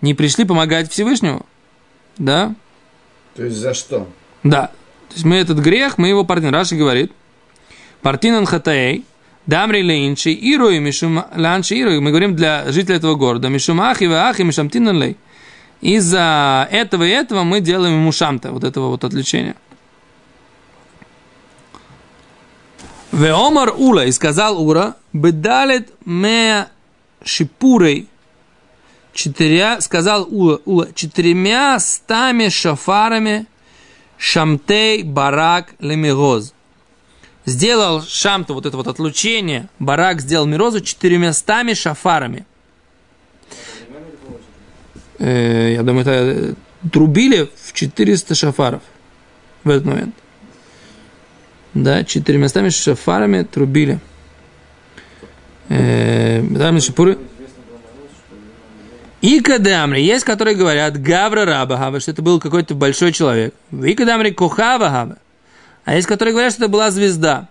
не 0.00 0.14
пришли 0.14 0.44
помогать 0.44 0.90
Всевышнему. 0.90 1.46
Да? 2.18 2.56
То 3.36 3.44
есть 3.44 3.56
за 3.56 3.72
что? 3.72 4.08
Да. 4.42 4.66
То 5.08 5.14
есть 5.14 5.24
мы 5.24 5.36
этот 5.36 5.58
грех, 5.58 5.96
мы 5.96 6.08
его 6.08 6.24
партнер. 6.24 6.52
Раши 6.52 6.74
говорит, 6.74 7.12
партинан 8.02 8.46
хатаэй, 8.46 9.04
дамри 9.46 9.84
лейнши, 9.84 10.32
ируи, 10.32 10.80
мишум 10.80 11.24
ланши 11.36 11.76
ируи. 11.76 12.00
Мы 12.00 12.10
говорим 12.10 12.34
для 12.34 12.72
жителей 12.72 12.96
этого 12.96 13.14
города, 13.14 13.48
мишум 13.48 13.80
ахи, 13.80 14.06
ахи, 14.06 14.42
мишам 14.42 14.68
тинан 14.68 15.00
лей. 15.00 15.16
Из-за 15.82 16.66
этого 16.72 17.04
и 17.04 17.10
этого 17.10 17.44
мы 17.44 17.60
делаем 17.60 17.94
ему 17.94 18.10
шамта, 18.10 18.50
вот 18.50 18.64
этого 18.64 18.88
вот 18.88 19.04
отвлечения. 19.04 19.54
Веомар 23.16 23.72
Ула, 23.74 24.04
и 24.04 24.12
сказал 24.12 24.62
Ура, 24.62 24.94
бедалет 25.14 25.90
ме 26.04 26.66
шипурей, 27.24 28.08
четыря, 29.14 29.80
сказал 29.80 30.28
Ула, 30.30 30.60
Ула, 30.66 30.92
четырьмя 30.94 31.78
стами 31.78 32.50
шафарами 32.50 33.46
шамтей 34.18 35.02
барак 35.02 35.74
лемироз. 35.78 36.52
Сделал 37.46 38.02
шамту, 38.02 38.52
вот 38.52 38.66
это 38.66 38.76
вот 38.76 38.86
отлучение, 38.86 39.70
барак 39.78 40.20
сделал 40.20 40.44
мирозу 40.44 40.82
четырьмя 40.82 41.32
стами 41.32 41.72
шафарами. 41.72 42.44
Э, 45.18 45.72
я 45.72 45.82
думаю, 45.82 46.06
это 46.06 46.54
трубили 46.92 47.48
в 47.62 47.72
400 47.72 48.34
шафаров 48.34 48.82
в 49.64 49.70
этот 49.70 49.86
момент. 49.86 50.14
Да, 51.76 52.04
четырьмя 52.04 52.48
стами 52.48 52.70
шафарами 52.70 53.42
трубили. 53.42 53.98
Э, 55.68 56.40
да, 56.40 56.80
шипуры. 56.80 57.18
И 59.20 59.40
кадамри, 59.40 60.00
есть, 60.00 60.24
которые 60.24 60.56
говорят 60.56 60.98
Гавра 60.98 61.44
Раба 61.44 61.76
Хава, 61.76 62.00
что 62.00 62.12
это 62.12 62.22
был 62.22 62.40
какой-то 62.40 62.74
большой 62.74 63.12
человек. 63.12 63.54
И 63.72 63.92
кадамри 63.92 64.30
Кухава 64.30 64.88
Хава. 64.88 65.18
А 65.84 65.94
есть, 65.94 66.08
которые 66.08 66.32
говорят, 66.32 66.54
что 66.54 66.64
это 66.64 66.72
была 66.72 66.90
звезда. 66.90 67.46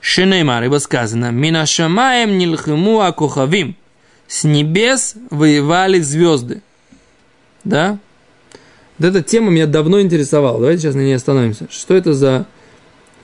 Шинеймар, 0.00 0.64
ибо 0.64 0.78
сказано, 0.78 1.30
Минашамаем 1.30 2.38
нилхему 2.38 3.02
акухавим. 3.02 3.76
С 4.26 4.42
небес 4.42 5.14
воевали 5.30 6.00
звезды. 6.00 6.60
Да? 7.62 7.98
Вот 9.02 9.08
эта 9.08 9.20
тема 9.20 9.50
меня 9.50 9.66
давно 9.66 10.00
интересовала. 10.00 10.60
Давайте 10.60 10.82
сейчас 10.82 10.94
на 10.94 11.00
ней 11.00 11.16
остановимся. 11.16 11.66
Что 11.68 11.94
это 11.94 12.14
за... 12.14 12.46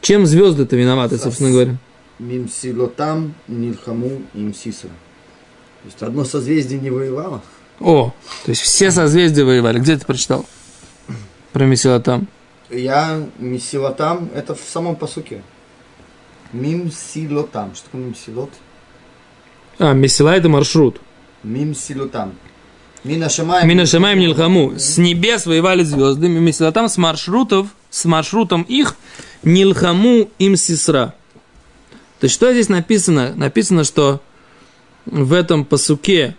Чем 0.01 0.27
звезды-то 0.27 0.75
виноваты, 0.75 1.19
собственно 1.19 1.53
говоря? 1.53 1.77
Мимсилотам, 2.19 3.35
Нильхаму, 3.47 4.23
Имсисра. 4.35 4.89
То 4.89 5.85
есть 5.85 6.03
одно 6.03 6.25
созвездие 6.25 6.81
не 6.81 6.91
воевало? 6.91 7.43
О, 7.79 8.13
то 8.45 8.51
есть 8.51 8.63
все 8.63 8.91
созвездия 8.91 9.45
воевали. 9.45 9.79
Где 9.79 9.97
ты 9.97 10.05
прочитал? 10.05 10.47
Про 11.53 11.65
Месилатам. 11.65 12.27
Я 12.71 13.25
Мисилотам, 13.39 14.31
это 14.35 14.57
в 14.57 14.61
самом 14.61 14.97
посуке. 14.97 15.45
Мимсилотам. 16.53 17.77
Что 17.77 17.85
такое 17.85 18.01
Мимсилот? 18.01 18.51
А, 19.79 19.93
Месила 19.93 20.31
это 20.31 20.49
маршрут. 20.49 21.01
Мимсилотам. 21.45 22.35
Мина 23.09 23.31
Шамаем. 23.31 23.67
Мина 23.67 23.87
Шамаем 23.87 24.19
Нилхаму. 24.19 24.79
С 24.79 24.99
небес 24.99 25.47
воевали 25.47 25.83
звезды. 25.83 26.29
Месилатам 26.29 26.91
с 26.91 26.99
маршрутов, 26.99 27.69
с 27.89 28.05
маршрутом 28.05 28.63
их 28.63 28.97
Нилхаму 29.43 30.29
им 30.39 30.57
сестра. 30.57 31.15
То 32.21 32.25
есть 32.25 32.35
что 32.35 32.53
здесь 32.53 32.69
написано? 32.69 33.33
Написано, 33.35 33.85
что 33.85 34.21
в 35.07 35.33
этом 35.33 35.65
посуке, 35.65 36.37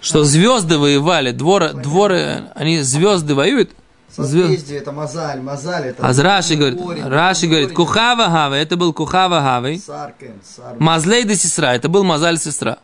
что 0.00 0.22
звезды 0.22 0.78
воевали, 0.78 1.32
дворы, 1.32 1.72
дворы, 1.72 2.44
они 2.54 2.82
звезды 2.82 3.34
воюют. 3.34 3.70
Созвездие, 4.14 4.78
это 4.78 4.92
Мазаль, 4.92 5.40
Мазаль, 5.40 5.86
это... 5.86 6.06
А 6.06 6.12
Раши 6.22 6.54
говорит, 6.54 6.78
корень, 6.78 7.04
Раши 7.04 7.48
говорит. 7.48 7.72
Кухава 7.72 8.26
Хава, 8.26 8.54
это 8.54 8.76
был 8.76 8.92
Кухава 8.92 9.60
Сар... 9.82 10.14
Мазлей 10.78 11.24
де 11.24 11.34
сестра, 11.34 11.74
это 11.74 11.88
был 11.88 12.04
Мазаль 12.04 12.38
сестра. 12.38 12.78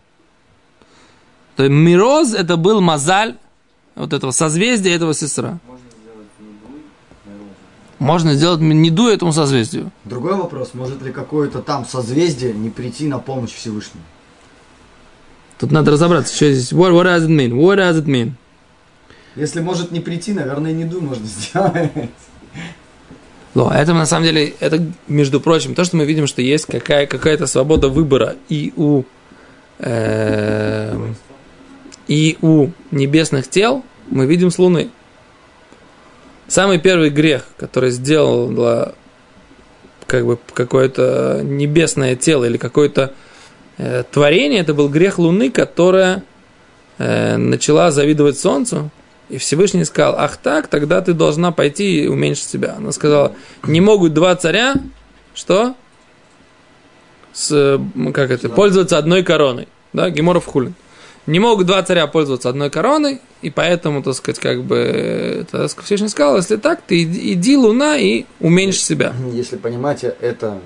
То 1.57 1.65
есть 1.65 1.75
Мироз 1.75 2.35
это 2.35 2.57
был 2.57 2.81
Мазаль 2.81 3.37
вот 3.95 4.13
этого 4.13 4.31
созвездия 4.31 4.95
этого 4.95 5.15
сестра. 5.15 5.59
Можно 7.99 8.35
сделать 8.35 8.61
неду 8.61 9.09
этому 9.09 9.33
созвездию. 9.33 9.93
Другой 10.05 10.35
вопрос, 10.35 10.75
может 10.75 11.03
ли 11.03 11.13
какое-то 11.13 11.61
там 11.61 11.87
созвездие 11.87 12.53
не 12.53 12.69
прийти 12.69 13.07
на 13.07 13.21
помощь 13.21 13.53
Всевышнему? 13.53 14.03
Тут 15.59 15.71
надо 15.71 15.93
разобраться, 15.93 16.35
что 16.35 16.53
здесь. 16.53 16.73
What, 16.73 16.93
what 16.93 17.05
does 17.05 17.27
it 17.27 17.29
mean? 17.29 17.53
What 17.53 17.77
does 17.77 18.03
it 18.03 18.07
mean? 18.07 18.33
Если 19.37 19.61
может 19.61 19.93
не 19.93 20.01
прийти, 20.01 20.33
наверное, 20.33 20.73
не 20.73 20.85
ду 20.85 21.01
можно 21.01 21.25
сделать. 21.39 21.93
Но 23.55 23.71
это 23.73 23.95
на 23.95 24.07
самом 24.07 24.25
деле, 24.25 24.55
это, 24.61 24.85
между 25.07 25.41
прочим, 25.41 25.75
то, 25.75 25.85
что 25.85 25.97
мы 25.97 26.05
видим, 26.05 26.27
что 26.27 26.43
есть 26.43 26.67
какая, 26.67 27.07
какая-то 27.07 27.47
свобода 27.47 27.89
выбора 27.89 28.35
и 28.49 28.73
у, 28.77 29.05
эм, 29.79 31.15
и 32.09 32.39
у 32.43 32.69
небесных 32.91 33.49
тел, 33.49 33.85
мы 34.09 34.27
видим 34.27 34.51
с 34.51 34.59
Луны. 34.59 34.91
Самый 36.49 36.79
первый 36.79 37.11
грех, 37.11 37.47
который 37.57 37.91
сделала 37.91 38.95
как 40.07 40.27
бы 40.27 40.39
какое-то 40.53 41.41
небесное 41.43 42.17
тело 42.17 42.45
или 42.45 42.59
какое-то 42.59 43.15
э, 43.79 44.03
творение, 44.11 44.61
это 44.61 44.75
был 44.75 44.89
грех 44.89 45.19
Луны, 45.19 45.51
которая 45.51 46.25
э, 46.99 47.37
начала 47.37 47.91
завидовать 47.91 48.39
Солнцу, 48.39 48.91
и 49.31 49.39
Всевышний 49.39 49.85
сказал, 49.87 50.17
ах 50.19 50.37
так, 50.37 50.67
тогда 50.69 51.01
ты 51.01 51.15
должна 51.15 51.53
пойти 51.53 52.05
и 52.05 52.07
уменьшить 52.07 52.51
себя. 52.51 52.75
Она 52.77 52.93
сказала, 52.93 53.33
не 53.67 53.81
могут 53.81 54.13
два 54.13 54.37
царя, 54.37 54.75
что? 55.35 55.75
С, 57.33 57.81
как 58.13 58.31
это, 58.31 58.51
пользоваться 58.51 58.99
одной 58.99 59.23
короной. 59.23 59.69
Да, 59.95 60.11
Геморов 60.11 60.45
Хулин. 60.45 60.75
Не 61.27 61.39
могут 61.39 61.67
два 61.67 61.83
царя 61.83 62.07
пользоваться 62.07 62.49
одной 62.49 62.71
короной, 62.71 63.21
и 63.43 63.51
поэтому, 63.51 64.03
так 64.03 64.15
сказать, 64.15 64.41
как 64.41 64.65
бы, 64.65 65.47
так 65.51 65.71
сказать, 65.71 65.87
Всевышний 65.87 66.09
сказал, 66.09 66.37
если 66.37 66.57
так, 66.57 66.83
ты 66.83 67.03
иди, 67.03 67.35
иди 67.35 67.57
луна 67.57 67.97
и 67.97 68.25
уменьши 68.41 68.81
себя. 68.81 69.15
Если 69.33 69.57
понимать 69.57 70.05
это 70.05 70.61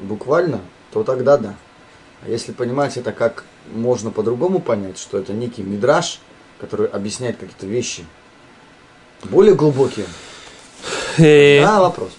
буквально, 0.00 0.60
то 0.92 1.02
тогда 1.02 1.36
да. 1.36 1.54
А 2.24 2.30
если 2.30 2.52
понимать 2.52 2.96
это 2.96 3.12
как 3.12 3.44
можно 3.72 4.10
по-другому 4.10 4.58
понять, 4.58 4.98
что 4.98 5.18
это 5.18 5.32
некий 5.32 5.62
мидраж, 5.62 6.20
который 6.58 6.86
объясняет 6.86 7.36
какие-то 7.36 7.66
вещи 7.66 8.04
более 9.24 9.54
глубокие, 9.54 10.06
Э, 11.18 11.62
да, 11.62 11.80
вопрос. 11.80 12.10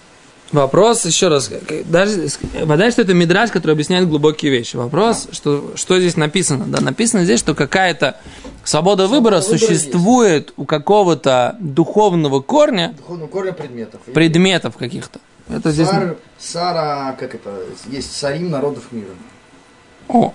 Вопрос, 0.52 1.06
еще 1.06 1.28
раз, 1.28 1.52
даже, 1.86 2.30
что 2.30 3.02
это 3.02 3.14
мидраж, 3.14 3.52
который 3.52 3.74
объясняет 3.74 4.08
глубокие 4.08 4.50
вещи. 4.52 4.78
Вопрос, 4.78 5.28
что, 5.32 5.74
что 5.76 6.00
здесь 6.00 6.16
написано? 6.16 6.66
Да, 6.66 6.80
написано 6.80 7.26
здесь, 7.26 7.40
что 7.40 7.54
какая-то 7.54 8.18
свобода 8.64 9.08
выбора 9.08 9.18
выбора 9.18 9.42
существует 9.42 10.54
у 10.58 10.66
какого-то 10.66 11.58
духовного 11.60 12.40
корня, 12.40 12.94
Духовного 12.98 13.28
корня 13.28 13.54
предметов. 13.54 14.02
Предметов 14.14 14.78
каких-то. 14.78 15.20
Это 15.50 15.72
здесь... 15.72 15.88
Сар, 15.88 16.18
Сара, 16.38 17.16
как 17.20 17.36
это, 17.36 17.64
есть 17.90 18.16
сарим 18.16 18.50
народов 18.50 18.92
мира. 18.92 19.12
О. 20.08 20.34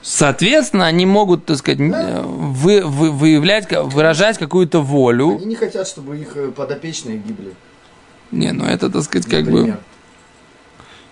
Соответственно, 0.00 0.86
они 0.86 1.06
могут, 1.06 1.46
так 1.46 1.56
сказать, 1.58 1.80
э, 1.80 2.22
вы, 2.24 2.82
вы- 2.84 3.12
выявлять, 3.12 3.70
выражать 3.70 4.38
какую-то 4.38 4.80
волю. 4.80 5.36
Они 5.36 5.46
не 5.46 5.54
хотят, 5.54 5.86
чтобы 5.86 6.18
их 6.18 6.36
э, 6.36 6.50
подопечные 6.50 7.18
гибли. 7.18 7.54
Не, 8.32 8.52
ну 8.52 8.64
это, 8.64 8.90
так 8.90 9.02
сказать, 9.04 9.28
как 9.30 9.44
бы... 9.44 9.50
например. 9.52 9.80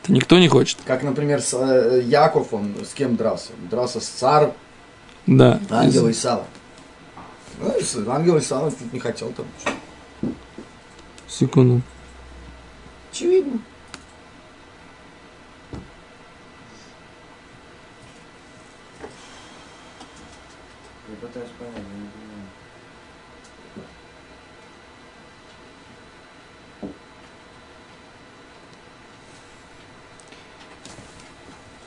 Это 0.03 0.13
никто 0.13 0.39
не 0.39 0.49
хочет. 0.49 0.79
Как, 0.87 1.03
например, 1.03 1.43
с, 1.43 1.53
э, 1.55 2.01
Яков, 2.03 2.55
он 2.55 2.75
с 2.83 2.95
кем 2.95 3.17
дрался? 3.17 3.51
Дрался 3.71 4.01
с 4.01 4.07
царь, 4.07 4.53
Да. 5.27 5.61
ангела 5.69 6.11
Исава. 6.11 6.47
Ну, 7.61 8.11
ангел 8.11 8.39
Исава 8.39 8.73
не 8.93 8.99
хотел 8.99 9.33
там. 9.33 9.47
Секунду. 11.29 11.83
Очевидно. 13.13 13.61
Я 21.09 21.17
пытаюсь 21.21 21.51
понять, 21.59 21.75
я 21.75 21.81
не 21.81 22.09
понимаю. 22.09 22.49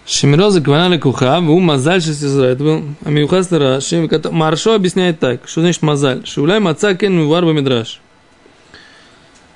Шемироза 0.06 0.62
Кванали 0.62 0.98
Куха, 0.98 1.40
у 1.40 1.60
Мазаль 1.60 2.02
Шесизра. 2.02 2.46
Это 2.48 2.64
был 2.64 2.84
Амиухас 3.06 3.52
Раши. 3.52 4.10
Маршо 4.32 4.76
объясняет 4.76 5.20
так. 5.20 5.48
Что 5.48 5.62
значит 5.62 5.82
Мазаль? 5.82 6.26
Шулай 6.26 6.60
Маца 6.60 6.94
Кен 6.94 7.18
Миварба 7.18 7.54
Мидраш. 7.54 8.02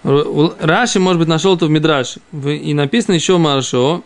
Раши, 0.03 0.99
может 0.99 1.19
быть, 1.19 1.27
нашел 1.27 1.55
это 1.55 1.65
в 1.65 1.69
Мидраше. 1.69 2.21
И 2.31 2.73
написано 2.73 3.15
еще 3.15 3.37
Маршо, 3.37 4.03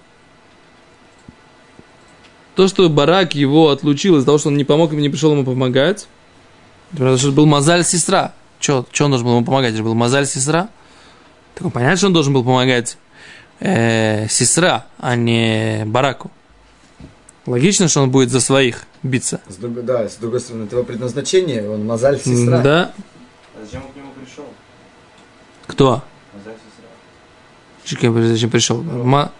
то, 2.55 2.67
что 2.67 2.89
Барак 2.89 3.35
его 3.35 3.69
отлучил 3.69 4.17
из-за 4.17 4.25
того, 4.25 4.39
что 4.39 4.49
он 4.49 4.57
не 4.57 4.63
помог 4.63 4.91
ему, 4.91 5.01
не 5.01 5.09
пришел 5.09 5.31
ему 5.31 5.45
помогать, 5.45 6.07
потому 6.91 7.17
что 7.17 7.31
был 7.31 7.45
Мазаль 7.45 7.83
сестра. 7.83 8.33
Че, 8.59 8.85
че 8.91 9.05
он 9.05 9.11
должен 9.11 9.27
был 9.27 9.35
ему 9.35 9.45
помогать? 9.45 9.75
Это 9.75 9.83
был 9.83 9.93
Мазаль 9.93 10.25
сестра. 10.25 10.69
Так 11.53 11.71
понятно, 11.71 11.97
что 11.97 12.07
он 12.07 12.13
должен 12.13 12.33
был 12.33 12.43
помогать 12.43 12.97
э, 13.59 14.27
сестра, 14.27 14.85
а 14.97 15.15
не 15.15 15.83
Бараку. 15.85 16.31
Логично, 17.47 17.87
что 17.87 18.01
он 18.03 18.11
будет 18.11 18.29
за 18.29 18.39
своих 18.39 18.83
биться. 19.03 19.41
С 19.47 19.55
другой, 19.55 19.83
да, 19.83 20.07
с 20.07 20.15
другой 20.17 20.39
стороны, 20.41 20.65
это 20.65 20.75
его 20.75 20.85
предназначение, 20.85 21.67
он 21.69 21.85
мозаль 21.85 22.19
сестра. 22.19 22.59
Да. 22.59 22.93
А 23.55 23.65
зачем 23.65 23.83
он 23.85 23.91
к 23.91 23.95
нему 23.95 24.11
пришел? 24.11 24.45
Кто? 25.65 26.03
Назад 26.33 26.55
сестра. 27.83 28.27
Зачем 28.27 28.49
пришел? 28.51 28.81
Ма- 28.83 29.31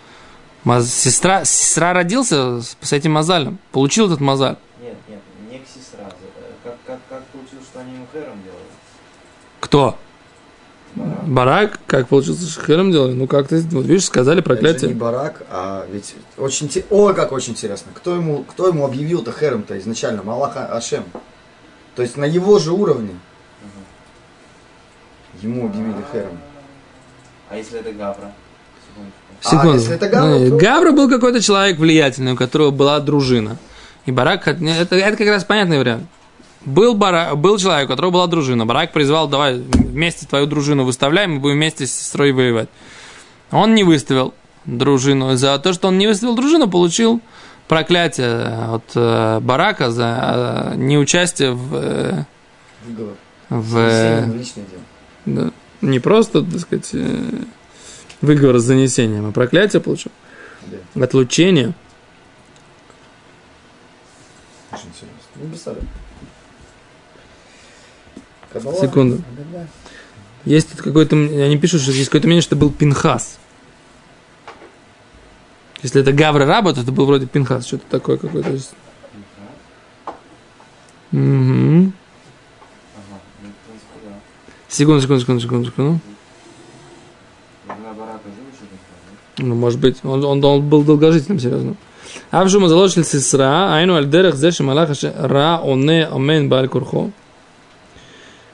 ма- 0.63 0.81
сестра, 0.81 1.45
сестра 1.45 1.93
родился 1.93 2.61
с, 2.61 2.75
с 2.81 2.91
этим 2.93 3.11
мозалем. 3.11 3.59
Получил 3.71 4.07
этот 4.07 4.19
мозаль. 4.19 4.55
Нет, 4.81 4.95
нет, 5.07 5.19
не 5.51 5.59
к 5.59 5.67
сестра. 5.67 6.05
Э, 6.09 6.51
Как, 6.63 6.77
как, 6.87 6.99
как 7.07 7.23
получилось, 7.27 7.65
что 7.71 7.81
они 7.81 7.93
ему 7.93 8.07
хером 8.11 8.41
делали? 8.43 8.59
Кто? 9.59 9.97
Барак? 10.95 11.79
Как 11.87 12.07
получился 12.09 12.47
шахером 12.49 12.91
делали? 12.91 13.13
Ну, 13.13 13.27
как-то, 13.27 13.55
вот 13.71 13.85
видишь, 13.85 14.05
сказали 14.05 14.39
Это 14.41 14.49
же 14.49 14.55
не 14.55 14.61
проклятие. 14.63 14.95
барак, 14.95 15.43
а 15.49 15.85
ведь 15.91 16.15
очень, 16.37 16.67
те- 16.67 16.83
ой, 16.89 17.13
как 17.15 17.31
очень 17.31 17.53
интересно. 17.53 17.91
Кто 17.95 18.15
ему, 18.15 18.43
кто 18.43 18.67
ему 18.67 18.85
объявил-то 18.85 19.31
херем-то 19.31 19.77
изначально? 19.79 20.23
Малаха 20.23 20.65
Ашем. 20.65 21.05
То 21.95 22.01
есть 22.01 22.17
на 22.17 22.25
его 22.25 22.59
же 22.59 22.71
уровне 22.71 23.11
ему 25.41 25.65
объявили 25.67 26.03
херем. 26.11 26.37
А 27.49 27.57
если 27.57 27.79
это 27.79 27.91
Гавра? 27.93 28.31
А, 29.43 29.49
Секунду. 29.49 29.73
если 29.77 29.95
это 29.95 30.09
Гавра, 30.09 30.29
Ну, 30.39 30.49
то- 30.51 30.57
Гавра 30.57 30.91
был 30.91 31.09
какой-то 31.09 31.41
человек 31.41 31.79
влиятельный, 31.79 32.33
у 32.33 32.35
которого 32.35 32.71
была 32.71 32.99
дружина. 32.99 33.57
И 34.05 34.11
Барак, 34.11 34.47
это, 34.47 34.63
это 34.95 35.15
как 35.17 35.27
раз 35.27 35.43
понятный 35.43 35.79
вариант. 35.79 36.03
Был, 36.65 36.93
бара, 36.93 37.33
был 37.35 37.57
человек, 37.57 37.87
у 37.89 37.91
которого 37.91 38.11
была 38.11 38.27
дружина. 38.27 38.65
Барак 38.65 38.91
призвал, 38.91 39.27
давай 39.27 39.57
вместе 39.59 40.27
твою 40.27 40.45
дружину 40.45 40.83
выставляем, 40.83 41.33
мы 41.33 41.39
будем 41.39 41.55
вместе 41.55 41.87
с 41.87 41.91
сестрой 41.91 42.31
воевать. 42.33 42.69
Он 43.51 43.73
не 43.73 43.83
выставил 43.83 44.33
дружину. 44.65 45.35
За 45.35 45.57
то, 45.57 45.73
что 45.73 45.87
он 45.87 45.97
не 45.97 46.07
выставил 46.07 46.35
дружину, 46.35 46.69
получил 46.69 47.19
проклятие 47.67 48.45
от 48.73 48.83
э, 48.95 49.39
Барака 49.41 49.91
за 49.91 50.73
э, 50.73 50.75
неучастие 50.75 51.51
в, 51.51 51.75
э, 51.75 52.25
Выговор. 52.85 53.15
в, 53.49 54.25
да, 55.25 55.51
не 55.81 55.99
просто, 55.99 56.43
так 56.43 56.59
сказать, 56.59 56.89
э, 56.93 57.43
выговор 58.21 58.59
с 58.59 58.63
занесением, 58.63 59.29
а 59.29 59.31
проклятие 59.31 59.81
получил. 59.81 60.11
Да, 60.95 61.05
Отлучение. 61.05 61.73
очень 64.71 65.49
представляю. 65.49 65.87
Кабала. 65.87 66.00
Секунду. 68.53 69.21
Есть 70.45 70.71
тут 70.71 70.81
какой-то, 70.81 71.15
они 71.15 71.57
пишут, 71.57 71.81
что 71.81 71.91
есть 71.91 72.09
какое-то 72.09 72.27
мнение, 72.27 72.41
что 72.41 72.55
был 72.55 72.71
Пинхас. 72.71 73.39
Если 75.83 76.01
это 76.01 76.11
Гавра 76.11 76.45
Раба, 76.45 76.73
то 76.73 76.81
это 76.81 76.91
был 76.91 77.05
вроде 77.05 77.25
Пинхас, 77.27 77.65
что-то 77.65 77.85
такое 77.89 78.17
какое-то. 78.17 78.51
есть. 78.51 78.73
Да. 81.11 81.91
Секунду, 84.69 85.01
секунду, 85.01 85.19
секунду, 85.21 85.41
секунду, 85.41 85.65
секунду. 85.69 85.99
Ну, 89.37 89.55
может 89.55 89.79
быть, 89.79 89.97
он, 90.03 90.23
он, 90.23 90.43
он 90.43 90.69
был 90.69 90.83
долгожителем, 90.83 91.39
серьезно. 91.39 91.75
Авшума 92.29 92.69
заложил 92.69 93.03
сестра, 93.03 93.73
айну 93.73 93.95
альдерах 93.95 94.35
зеши 94.35 94.63
малаха 94.63 94.93
ше 94.93 95.13
ра 95.17 95.59
оне 95.63 96.05
омен 96.05 96.47
баль 96.47 96.69
курхо. 96.69 97.11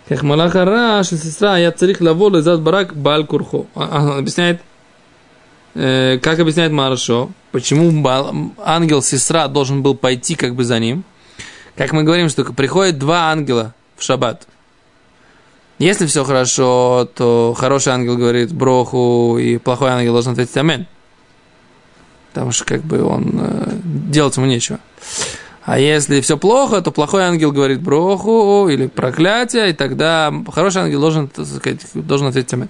Как 0.08 0.24
малаха 0.24 0.63
ра, 0.63 1.04
что 1.04 1.17
сестра, 1.17 1.58
я 1.58 1.72
царих 1.72 2.00
лаво 2.00 2.30
лезат 2.30 2.62
барак 2.62 2.96
баль 2.96 3.26
курхо. 3.26 3.65
А- 3.76 3.89
а, 3.91 4.02
Он 4.04 4.17
объясняет, 4.20 4.62
э, 5.76 6.17
как 6.22 6.39
объясняет 6.39 6.72
Маршо, 6.72 7.30
почему 7.52 7.91
бал- 8.02 8.34
ангел-сестра 8.63 9.48
должен 9.48 9.84
был 9.84 9.96
пойти 9.96 10.36
как 10.36 10.56
бы 10.56 10.63
за 10.63 10.80
ним. 10.80 11.04
Как 11.76 11.91
мы 11.91 12.04
говорим, 12.04 12.30
что 12.30 12.46
приходят 12.46 12.98
два 12.98 13.32
ангела 13.32 13.74
в 13.98 14.04
шаббат. 14.04 14.48
Если 15.78 16.08
все 16.08 16.24
хорошо, 16.24 17.08
то 17.13 17.54
хороший 17.56 17.93
ангел 17.93 18.17
говорит 18.17 18.52
броху, 18.52 19.38
и 19.38 19.58
плохой 19.58 19.91
ангел 19.91 20.13
должен 20.13 20.32
ответить 20.32 20.58
амен. 20.58 20.88
Потому 22.34 22.52
что 22.52 22.65
как 22.65 22.82
бы 22.82 23.04
он 23.04 23.32
э, 23.39 23.80
делать 23.84 24.38
ему 24.38 24.48
нечего. 24.48 24.80
А 25.67 25.77
если 25.80 26.21
все 26.21 26.38
плохо, 26.38 26.82
то 26.82 26.91
плохой 26.91 27.23
ангел 27.23 27.51
говорит 27.51 27.82
броху 27.82 28.69
или 28.69 28.88
проклятие, 28.88 29.71
и 29.71 29.73
тогда 29.73 30.34
хороший 30.49 30.84
ангел 30.84 31.01
должен, 31.01 31.27
так 31.27 31.45
сказать, 31.45 31.82
должен 31.93 32.27
ответить 32.27 32.53
амен. 32.53 32.69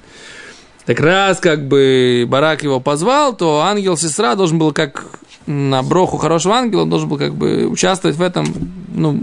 Так 0.87 0.99
раз 0.99 1.39
как 1.39 1.67
бы 1.67 2.25
Барак 2.27 2.63
его 2.63 2.79
позвал, 2.79 3.37
то 3.37 3.61
ангел-сестра 3.61 4.33
должен 4.33 4.57
был 4.57 4.73
как 4.73 5.05
на 5.45 5.83
броху 5.83 6.17
хорошего 6.17 6.55
ангела, 6.55 6.81
он 6.81 6.89
должен 6.89 7.07
был 7.07 7.19
как 7.19 7.35
бы 7.35 7.67
участвовать 7.67 8.17
в 8.17 8.21
этом, 8.23 8.47
ну, 8.91 9.21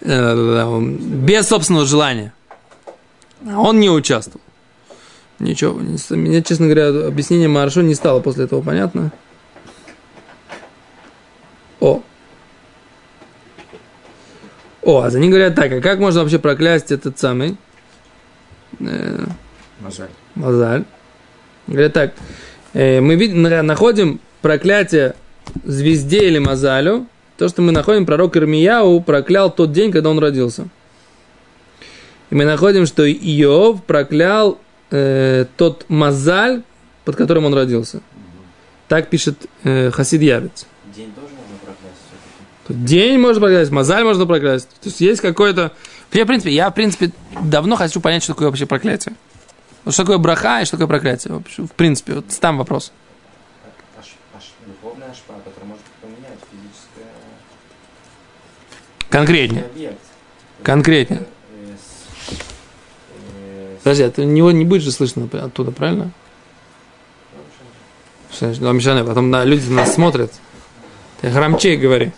э, 0.00 0.80
без 0.80 1.46
собственного 1.46 1.84
желания. 1.84 2.32
А 3.46 3.60
он 3.60 3.80
не 3.80 3.90
участвовал. 3.90 4.40
Ничего, 5.40 5.74
мне, 5.74 6.42
честно 6.42 6.68
говоря, 6.68 6.88
объяснение 7.06 7.48
Маршо 7.48 7.82
не 7.82 7.94
стало 7.94 8.20
после 8.20 8.44
этого 8.44 8.62
понятно. 8.62 9.12
О. 11.80 12.02
О, 14.82 15.00
а 15.02 15.06
они 15.08 15.28
говорят 15.28 15.54
так, 15.54 15.72
а 15.72 15.80
как 15.80 15.98
можно 15.98 16.20
вообще 16.20 16.38
проклясть 16.38 16.90
этот 16.92 17.18
самый 17.18 17.56
э, 18.80 19.26
Мазаль. 19.80 20.08
Мазаль? 20.34 20.84
Говорят 21.66 21.92
так, 21.92 22.14
э, 22.72 23.00
мы 23.00 23.16
видим, 23.16 23.42
на- 23.42 23.62
находим 23.62 24.20
проклятие 24.40 25.14
звезде 25.64 26.26
или 26.28 26.38
Мазалю, 26.38 27.06
то, 27.36 27.48
что 27.48 27.62
мы 27.62 27.72
находим, 27.72 28.06
пророк 28.06 28.36
Ирмияу 28.36 29.00
проклял 29.00 29.50
тот 29.50 29.72
день, 29.72 29.92
когда 29.92 30.10
он 30.10 30.18
родился. 30.18 30.68
И 32.30 32.34
мы 32.34 32.44
находим, 32.44 32.86
что 32.86 33.08
Иов 33.10 33.84
проклял 33.84 34.58
э, 34.90 35.46
тот 35.56 35.84
Мазаль, 35.88 36.62
под 37.04 37.16
которым 37.16 37.44
он 37.44 37.54
родился. 37.54 38.00
Так 38.88 39.08
пишет 39.08 39.46
э, 39.64 39.90
Хасид 39.90 40.22
Явец. 40.22 40.66
День 40.94 41.12
тоже 41.14 41.28
можно 41.28 41.56
проклясть 41.62 41.96
все-таки. 42.06 42.44
Тут 42.57 42.57
День 42.68 43.18
можно 43.18 43.40
проклясть, 43.40 43.70
мозаль 43.70 44.04
можно 44.04 44.26
проклясть. 44.26 44.68
То 44.68 44.88
есть 44.88 45.00
есть 45.00 45.20
какое-то... 45.20 45.72
Я, 46.12 46.24
в 46.24 46.26
принципе, 46.26 46.52
я, 46.52 46.70
в 46.70 46.74
принципе, 46.74 47.12
давно 47.42 47.76
хочу 47.76 48.00
понять, 48.00 48.22
что 48.22 48.34
такое 48.34 48.48
вообще 48.48 48.66
проклятие. 48.66 49.14
Что 49.86 50.02
такое 50.02 50.18
браха 50.18 50.60
и 50.60 50.64
что 50.64 50.76
такое 50.76 50.86
проклятие. 50.86 51.34
Вообще, 51.34 51.62
В 51.62 51.72
принципе, 51.72 52.14
вот 52.14 52.26
там 52.40 52.58
вопрос. 52.58 52.92
Конкретнее. 59.10 59.64
Конкретнее. 60.62 61.26
Подожди, 63.82 64.02
а 64.02 64.24
него 64.24 64.50
не 64.50 64.64
будет 64.64 64.82
же 64.82 64.92
слышно 64.92 65.28
оттуда, 65.32 65.70
правильно? 65.70 66.10
ну, 68.40 68.72
Мишаня, 68.72 69.04
потом 69.04 69.30
на, 69.30 69.44
люди 69.44 69.70
нас 69.70 69.94
смотрят. 69.94 70.32
Ты 71.20 71.30
громче 71.30 71.76
говори. 71.76 72.12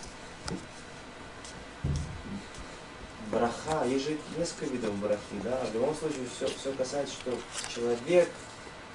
Браха, 3.31 3.85
есть 3.87 4.05
же 4.05 4.17
несколько 4.37 4.65
видов 4.65 4.93
брахи, 4.97 5.19
да. 5.43 5.61
В 5.71 5.73
любом 5.73 5.95
случае, 5.95 6.21
все, 6.35 6.47
все 6.47 6.71
касается, 6.73 7.13
что 7.13 7.31
человек, 7.73 8.29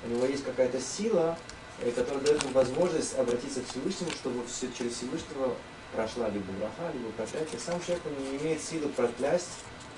у 0.05 0.15
него 0.15 0.27
есть 0.27 0.45
какая-то 0.45 0.81
сила, 0.81 1.39
э, 1.81 1.91
которая 1.91 2.23
дает 2.23 2.43
ему 2.43 2.53
возможность 2.53 3.19
обратиться 3.19 3.61
к 3.61 3.69
Всевышнему, 3.71 4.11
чтобы 4.12 4.41
все 4.47 4.69
через 4.77 4.97
Всевышнего 4.97 5.55
прошла 5.95 6.29
либо 6.29 6.47
браха, 6.59 6.93
либо 6.93 7.09
проклятие. 7.17 7.59
Сам 7.65 7.81
человек 7.85 8.03
не 8.19 8.39
имеет 8.39 8.62
силы 8.62 8.89
проклясть 8.89 9.51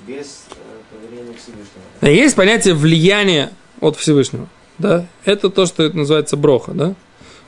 без 0.07 0.45
э, 0.51 0.55
повеления 0.91 1.37
Всевышнего. 1.37 1.83
Есть 2.03 2.37
понятие 2.37 2.75
влияния 2.75 3.51
от 3.81 3.97
Всевышнего. 3.97 4.49
Да? 4.79 5.07
Это 5.25 5.51
то, 5.51 5.67
что 5.67 5.88
называется 5.91 6.37
броха. 6.37 6.73
Да? 6.73 6.95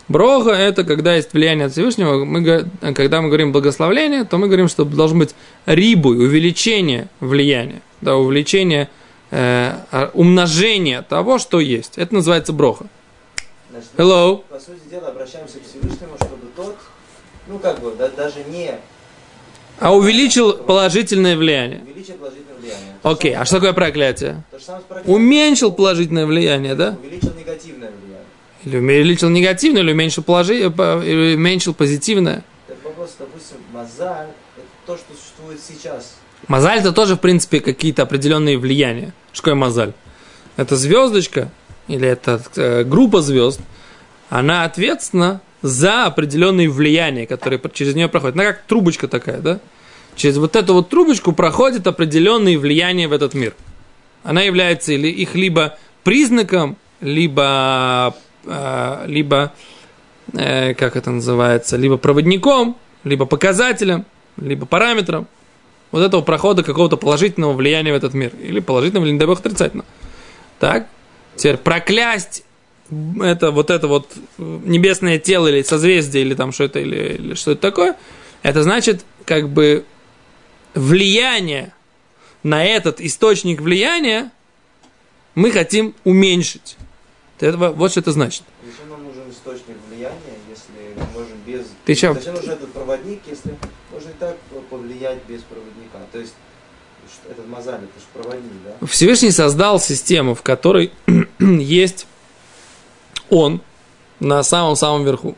Броха– 0.08 0.50
это 0.50 0.82
когда 0.82 1.14
есть 1.14 1.32
влияние 1.32 1.66
от 1.66 1.72
Всевышнего. 1.72 2.24
Мы, 2.24 2.68
когда 2.94 3.20
мы 3.20 3.28
говорим 3.28 3.52
благословление, 3.52 4.24
то 4.24 4.38
мы 4.38 4.48
говорим, 4.48 4.66
что 4.66 4.84
должно 4.84 5.20
быть 5.20 5.36
рибуй, 5.66 6.16
увеличение 6.18 7.06
влияния. 7.20 7.80
Да, 8.00 8.16
увеличение, 8.16 8.90
э, 9.30 9.72
а, 9.92 10.10
умножение 10.14 11.02
того, 11.02 11.38
что 11.38 11.60
есть. 11.60 11.98
Это 11.98 12.14
называется 12.14 12.52
броха. 12.52 12.86
Значит, 13.70 13.88
мы, 13.96 14.04
Hello. 14.04 14.44
по 14.48 14.58
сути 14.58 14.80
дела, 14.90 15.08
обращаемся 15.08 15.58
к 15.58 15.62
Всевышнему, 15.64 16.16
чтобы 16.16 16.46
тот, 16.56 16.76
ну 17.48 17.58
как 17.58 17.80
бы, 17.80 17.94
да- 17.96 18.08
даже 18.08 18.42
не 18.44 18.74
А 19.78 19.94
увеличил 19.94 20.54
положительное 20.54 21.36
влияние. 21.36 21.80
увеличить 21.82 22.16
положительное 22.18 22.56
влияние. 22.58 22.96
Окей, 23.02 23.34
а 23.34 23.44
что 23.44 23.56
такое 23.56 23.72
проклятие? 23.72 24.42
То 24.50 24.58
же 24.58 24.64
самое 24.64 24.82
с 24.82 24.86
проклятием. 24.86 25.14
Уменьшил 25.14 25.72
положительное 25.72 26.26
влияние, 26.26 26.74
да? 26.74 26.96
Увеличил 27.00 27.32
негативное 27.38 27.90
влияние. 27.90 28.24
Или 28.64 28.76
увеличил 28.76 29.28
негативное, 29.30 29.82
или 29.82 29.92
уменьшил, 29.92 30.22
положи, 30.22 30.54
э, 30.60 30.66
или 30.66 31.34
уменьшил 31.36 31.72
позитивное. 31.72 32.44
Это 32.68 32.76
вопрос, 32.84 33.14
допустим, 33.18 33.56
мозаль, 33.72 34.26
это 34.56 34.66
то, 34.86 34.96
что 34.98 35.14
существует 35.14 35.60
сейчас. 35.66 36.16
Мозаль 36.48 36.78
это 36.80 36.92
тоже, 36.92 37.16
в 37.16 37.20
принципе, 37.20 37.60
какие-то 37.60 38.02
определенные 38.02 38.58
влияния. 38.58 39.12
Что 39.32 39.42
такое 39.42 39.54
мозаль? 39.54 39.92
Это 40.56 40.76
звездочка, 40.76 41.50
или 41.88 42.06
это 42.08 42.42
э, 42.56 42.84
группа 42.84 43.22
звезд, 43.22 43.60
она 44.28 44.64
ответственна 44.64 45.40
за 45.62 46.06
определенные 46.06 46.68
влияния, 46.68 47.26
которые 47.26 47.60
через 47.72 47.94
нее 47.94 48.08
проходят. 48.08 48.36
Она 48.36 48.44
как 48.44 48.62
трубочка 48.62 49.08
такая, 49.08 49.38
да? 49.38 49.60
Через 50.16 50.38
вот 50.38 50.56
эту 50.56 50.74
вот 50.74 50.88
трубочку 50.88 51.32
проходят 51.32 51.86
определенные 51.86 52.58
влияния 52.58 53.08
в 53.08 53.12
этот 53.12 53.34
мир. 53.34 53.54
Она 54.22 54.42
является 54.42 54.92
или 54.92 55.08
их 55.08 55.34
либо 55.34 55.78
признаком, 56.04 56.76
либо, 57.00 58.14
э, 58.44 59.04
либо 59.06 59.52
э, 60.32 60.74
как 60.74 60.96
это 60.96 61.10
называется, 61.10 61.76
либо 61.76 61.96
проводником, 61.96 62.76
либо 63.04 63.24
показателем, 63.26 64.04
либо 64.36 64.66
параметром 64.66 65.26
вот 65.90 66.02
этого 66.02 66.22
прохода 66.22 66.62
какого-то 66.62 66.96
положительного 66.96 67.52
влияния 67.52 67.92
в 67.92 67.96
этот 67.96 68.14
мир. 68.14 68.32
Или 68.36 68.60
положительного, 68.60 69.06
или, 69.06 69.12
не 69.12 69.18
дай 69.18 69.26
бог, 69.26 69.40
отрицательного. 69.40 69.86
Так? 70.58 70.86
Теперь 71.36 71.56
проклясть 71.56 72.44
это 73.20 73.50
вот 73.50 73.70
это 73.70 73.86
вот 73.86 74.12
небесное 74.38 75.18
тело 75.18 75.46
или 75.46 75.62
созвездие, 75.62 76.24
или 76.24 76.34
там 76.34 76.52
что 76.52 76.64
это, 76.64 76.80
или, 76.80 77.14
или 77.14 77.34
что 77.34 77.52
это 77.52 77.60
такое, 77.60 77.96
это 78.42 78.62
значит 78.62 79.04
как 79.24 79.48
бы 79.48 79.84
влияние 80.74 81.72
на 82.42 82.64
этот 82.64 83.00
источник 83.00 83.60
влияния 83.60 84.32
мы 85.34 85.50
хотим 85.50 85.94
уменьшить. 86.04 86.76
Это, 87.38 87.56
вот 87.56 87.90
что 87.92 88.00
это 88.00 88.12
значит. 88.12 88.42
Зачем 88.64 88.90
нам 88.90 89.04
нужен 89.04 89.30
источник 89.30 89.76
влияния, 89.88 90.16
если 90.48 90.94
мы 90.96 91.20
можем 91.20 91.38
без... 91.46 91.66
Ты 91.86 91.94
чё? 91.94 92.12
Зачем 92.12 92.34
нужен 92.34 92.50
этот 92.50 92.72
проводник, 92.72 93.20
если 93.26 93.54
можно 93.90 94.08
и 94.10 94.14
так 94.18 94.36
повлиять 94.70 95.18
без 95.28 95.42
проводника? 95.42 95.98
То 96.12 96.18
есть, 96.18 96.34
этот 97.28 97.46
мозаль, 97.48 97.80
это 97.80 98.00
же 98.00 98.06
проводник, 98.12 98.52
да? 98.64 98.86
Всевышний 98.86 99.30
создал 99.30 99.80
систему, 99.80 100.34
в 100.34 100.42
которой 100.42 100.92
есть 101.38 102.06
он 103.28 103.60
на 104.20 104.42
самом-самом 104.42 105.04
верху. 105.04 105.36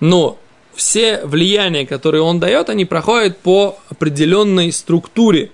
Но 0.00 0.38
все 0.74 1.24
влияния, 1.24 1.86
которые 1.86 2.22
он 2.22 2.38
дает, 2.40 2.70
они 2.70 2.84
проходят 2.84 3.38
по 3.38 3.78
определенной 3.90 4.72
структуре, 4.72 5.50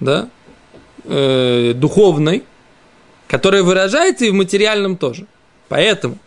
да, 0.00 0.28
э, 1.04 1.72
духовной, 1.74 2.44
которая 3.26 3.62
выражается 3.62 4.26
и 4.26 4.30
в 4.30 4.34
материальном 4.34 4.96
тоже. 4.96 5.26
Поэтому, 5.68 6.18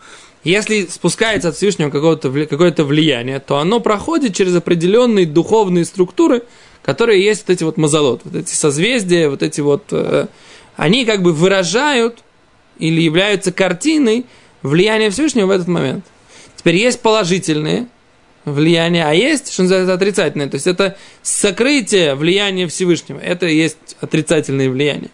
если 0.43 0.85
спускается 0.87 1.49
от 1.49 1.55
Всевышнего 1.55 1.89
какое-то, 1.89 2.31
какое-то 2.45 2.83
влияние, 2.83 3.39
то 3.39 3.57
оно 3.57 3.79
проходит 3.79 4.35
через 4.35 4.55
определенные 4.55 5.25
духовные 5.25 5.85
структуры, 5.85 6.43
которые 6.81 7.23
есть 7.23 7.43
вот 7.47 7.53
эти 7.53 7.63
вот 7.63 7.77
мазолот, 7.77 8.21
вот 8.23 8.35
эти 8.35 8.53
созвездия, 8.53 9.29
вот 9.29 9.43
эти 9.43 9.61
вот, 9.61 9.85
э, 9.91 10.27
они 10.75 11.05
как 11.05 11.21
бы 11.21 11.31
выражают 11.31 12.23
или 12.79 13.01
являются 13.01 13.51
картиной 13.51 14.25
влияния 14.63 15.11
Всевышнего 15.11 15.45
в 15.45 15.51
этот 15.51 15.67
момент. 15.67 16.05
Теперь 16.55 16.75
есть 16.75 17.01
положительные 17.01 17.87
влияния, 18.45 19.05
а 19.05 19.13
есть, 19.13 19.53
что 19.53 19.63
называется, 19.63 19.93
отрицательные. 19.93 20.49
То 20.49 20.55
есть 20.55 20.67
это 20.67 20.97
сокрытие 21.21 22.15
влияния 22.15 22.67
Всевышнего. 22.67 23.19
Это 23.19 23.45
и 23.45 23.55
есть 23.55 23.77
отрицательные 23.99 24.69
влияния. 24.69 25.09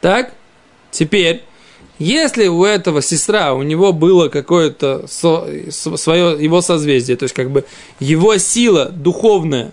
Так? 0.00 0.32
Теперь, 0.90 1.42
если 1.98 2.46
у 2.46 2.64
этого 2.64 3.02
сестра, 3.02 3.54
у 3.54 3.62
него 3.62 3.92
было 3.92 4.28
какое-то 4.28 5.06
со- 5.08 5.46
свое 5.70 6.36
его 6.42 6.60
созвездие, 6.60 7.16
то 7.16 7.24
есть 7.24 7.34
как 7.34 7.50
бы 7.50 7.64
его 7.98 8.36
сила 8.38 8.86
духовная, 8.86 9.72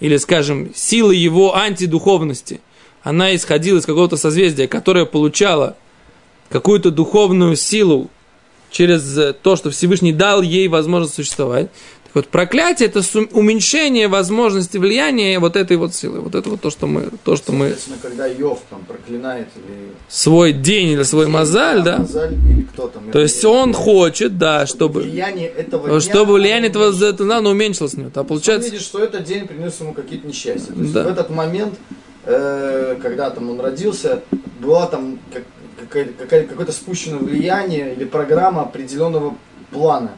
или, 0.00 0.16
скажем, 0.16 0.70
сила 0.74 1.10
его 1.10 1.56
антидуховности, 1.56 2.60
она 3.02 3.34
исходила 3.34 3.78
из 3.78 3.86
какого-то 3.86 4.16
созвездия, 4.16 4.66
которое 4.68 5.04
получало 5.04 5.76
какую-то 6.48 6.90
духовную 6.90 7.56
силу 7.56 8.10
через 8.70 9.34
то, 9.42 9.56
что 9.56 9.70
Всевышний 9.70 10.12
дал 10.12 10.42
ей 10.42 10.68
возможность 10.68 11.14
существовать. 11.14 11.70
Вот, 12.14 12.28
проклятие– 12.28 12.88
это 12.94 13.00
уменьшение 13.32 14.06
возможности 14.06 14.78
влияния 14.78 15.40
вот 15.40 15.56
этой 15.56 15.76
вот 15.76 15.94
силы. 15.94 16.20
Вот 16.20 16.36
это 16.36 16.48
вот 16.48 16.60
то, 16.60 16.70
что 16.70 16.86
мы, 16.86 17.10
то, 17.24 17.34
что 17.34 17.52
мы 17.52 17.74
когда 18.00 18.26
Йов 18.26 18.60
там 18.70 18.84
проклинает 18.84 19.48
или... 19.56 19.92
свой 20.08 20.52
день 20.52 20.90
или 20.90 21.02
свой 21.02 21.26
мозаль, 21.26 21.82
да, 21.82 21.98
Мазаль 21.98 22.34
или 22.34 22.62
кто 22.62 22.86
там. 22.86 23.10
то 23.10 23.20
есть 23.20 23.44
он 23.44 23.72
хочет, 23.72 24.38
да, 24.38 24.66
чтобы, 24.66 25.02
Влияние 25.02 25.48
этого 25.48 25.88
дня, 25.88 26.00
чтобы 26.00 26.34
влияние 26.34 26.70
этого, 26.70 27.36
оно 27.36 27.50
уменьшилось. 27.50 27.94
А 27.94 28.20
Он 28.20 28.26
получается, 28.26 28.70
видит, 28.70 28.84
что 28.84 29.02
этот 29.02 29.24
день 29.24 29.48
принес 29.48 29.80
ему 29.80 29.92
какие-то 29.92 30.28
несчастья. 30.28 30.72
То 30.72 30.80
есть 30.80 30.92
в 30.92 30.96
этот 30.96 31.30
момент, 31.30 31.74
э, 32.26 32.96
когда 33.02 33.30
там 33.30 33.50
он 33.50 33.60
родился, 33.60 34.22
была 34.60 34.86
там 34.86 35.18
какое-то 35.88 36.72
спущенное 36.72 37.18
влияние 37.18 37.94
или 37.94 38.04
программа 38.04 38.62
определенного 38.62 39.36
плана. 39.72 40.12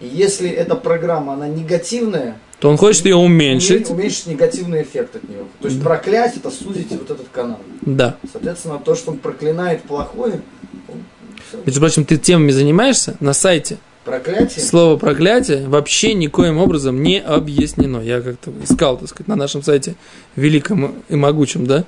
И 0.00 0.06
если 0.06 0.48
эта 0.48 0.74
программа, 0.76 1.34
она 1.34 1.48
негативная, 1.48 2.38
то 2.58 2.68
он 2.70 2.76
хочет 2.76 3.04
ее 3.06 3.16
уменьшить. 3.16 3.88
Уме- 3.88 3.92
Уменьшить 3.94 4.26
негативный 4.26 4.82
эффект 4.82 5.16
от 5.16 5.28
него. 5.28 5.44
То 5.60 5.68
есть 5.68 5.82
проклять 5.82 6.36
это 6.36 6.50
сузить 6.50 6.90
вот 6.90 7.10
этот 7.10 7.28
канал. 7.32 7.58
Да. 7.82 8.16
Соответственно, 8.32 8.78
то, 8.78 8.94
что 8.94 9.12
он 9.12 9.18
проклинает 9.18 9.82
плохое, 9.82 10.40
он- 10.88 11.04
всё. 11.48 11.58
Между 11.64 11.80
прочим, 11.80 12.04
ты 12.04 12.16
темами 12.18 12.50
занимаешься 12.50 13.16
на 13.20 13.32
сайте. 13.32 13.78
проклятие. 14.04 14.64
Слово 14.64 14.96
проклятие 14.96 15.68
вообще 15.68 16.14
никоим 16.14 16.58
образом 16.58 17.02
не 17.02 17.20
объяснено. 17.20 17.98
Я 18.00 18.20
как-то 18.22 18.50
искал, 18.64 18.96
так 18.96 19.08
сказать, 19.08 19.28
на 19.28 19.36
нашем 19.36 19.62
сайте 19.62 19.94
великом 20.36 20.94
и 21.08 21.14
могучем, 21.16 21.66
да, 21.66 21.84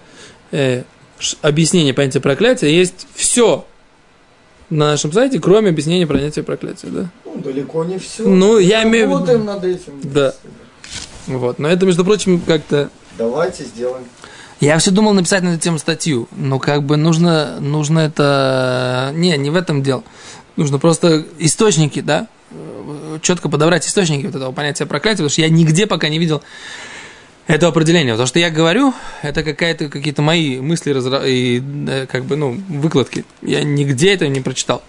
э, 0.53 0.83
объяснение 1.41 1.95
понятия 1.95 2.21
проклятия. 2.21 2.73
Есть 2.75 3.07
все 3.15 3.65
на 4.73 4.87
нашем 4.87 5.13
сайте, 5.13 5.39
кроме 5.39 5.71
объяснения 5.71 6.07
понятия 6.07 6.43
проклятия, 6.43 6.89
да. 6.89 7.11
Ну, 7.25 7.41
далеко 7.41 7.85
не 7.85 7.99
все. 7.99 8.27
Ну, 8.27 8.59
я 8.59 8.83
имею 8.85 9.07
в 9.07 9.11
виду- 9.11 9.19
Работаем 9.19 9.45
над 9.45 9.65
этим. 9.65 10.01
Да. 10.03 10.35
Вот. 11.27 11.59
Но 11.59 11.69
это, 11.69 11.87
между 11.87 12.05
прочим, 12.05 12.41
как-то 12.41 12.91
Давайте 13.19 13.65
сделаем. 13.65 14.05
Я 14.61 14.79
все 14.79 14.91
думал 14.91 15.13
написать 15.13 15.43
на 15.43 15.49
эту 15.51 15.61
тему 15.61 15.79
статью, 15.79 16.29
но 16.37 16.59
как 16.59 16.85
бы 16.85 16.97
нужно, 16.97 17.59
нужно 17.61 17.99
это... 18.01 19.11
Не, 19.15 19.37
не 19.37 19.51
в 19.51 19.57
этом 19.57 19.83
дело. 19.83 20.05
Нужно 20.57 20.79
просто 20.79 21.25
источники, 21.39 22.01
да, 22.01 22.29
четко 23.23 23.49
подобрать 23.49 23.87
источники 23.87 24.27
вот 24.27 24.35
этого 24.37 24.53
понятия 24.53 24.87
проклятия, 24.87 25.19
потому 25.19 25.31
что 25.31 25.41
я 25.41 25.49
нигде 25.49 25.87
пока 25.87 26.09
не 26.09 26.19
видел 26.19 26.43
этого 27.47 27.71
определения. 27.71 28.17
То, 28.17 28.27
что 28.27 28.39
я 28.39 28.51
говорю, 28.51 28.95
это 29.23 29.43
какая-то, 29.43 29.89
какие-то 29.89 30.23
мои 30.23 30.61
мысли 30.61 30.93
и 31.27 31.63
э, 31.89 32.07
как 32.07 32.25
бы, 32.25 32.37
ну, 32.37 32.61
выкладки. 32.69 33.25
Я 33.43 33.63
нигде 33.65 34.15
это 34.15 34.29
не 34.29 34.41
прочитал. 34.41 34.83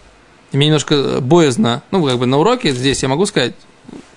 И 0.52 0.58
мне 0.58 0.68
немножко 0.68 1.20
боязно, 1.20 1.82
ну, 1.92 2.06
как 2.06 2.18
бы 2.20 2.26
на 2.26 2.38
уроке 2.38 2.72
здесь 2.72 3.02
я 3.02 3.10
могу 3.10 3.26
сказать 3.26 3.56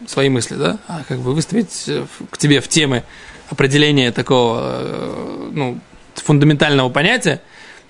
свои 0.07 0.29
мысли, 0.29 0.55
да, 0.55 0.79
а 0.87 1.03
как 1.09 1.19
бы 1.19 1.33
выставить 1.33 1.85
э, 1.89 2.05
к 2.31 2.39
тебе 2.39 2.61
в 2.61 2.69
темы 2.69 3.05
определение 3.49 4.13
такого, 4.13 4.61
э, 4.63 5.51
ну, 5.53 5.81
фундаментального 6.15 6.91
понятия, 6.91 7.41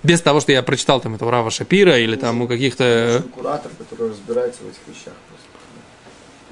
без 0.02 0.20
того, 0.22 0.40
что 0.40 0.52
я 0.52 0.62
прочитал 0.62 1.00
там 1.00 1.16
этого 1.16 1.30
Рава 1.30 1.50
Шапира 1.50 1.98
или 1.98 2.16
там 2.16 2.42
у 2.42 2.48
каких-то... 2.48 3.24
Куратор, 3.34 3.72
который 3.78 4.10
разбирается 4.10 4.62
в 4.62 4.68
этих 4.68 4.78
вещах. 4.86 5.14
Просто, 5.28 5.46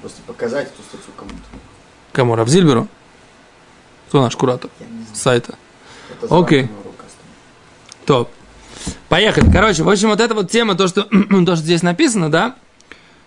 просто 0.01 0.21
показать 0.23 0.67
эту 0.67 0.83
статью 0.83 1.13
кому-то. 1.15 1.37
Кому? 2.11 2.35
Равзильберу? 2.35 2.89
Кто 4.15 4.21
наш 4.21 4.37
куратор 4.37 4.71
сайта? 5.13 5.55
Окей. 6.29 6.69
Топ. 8.05 8.29
Поехали. 9.09 9.51
Короче, 9.51 9.83
в 9.83 9.89
общем, 9.89 10.07
вот 10.07 10.21
эта 10.21 10.33
вот 10.33 10.49
тема, 10.49 10.75
то, 10.75 10.87
что, 10.87 11.01
то, 11.03 11.43
что 11.43 11.55
здесь 11.57 11.83
написано, 11.83 12.31
да, 12.31 12.55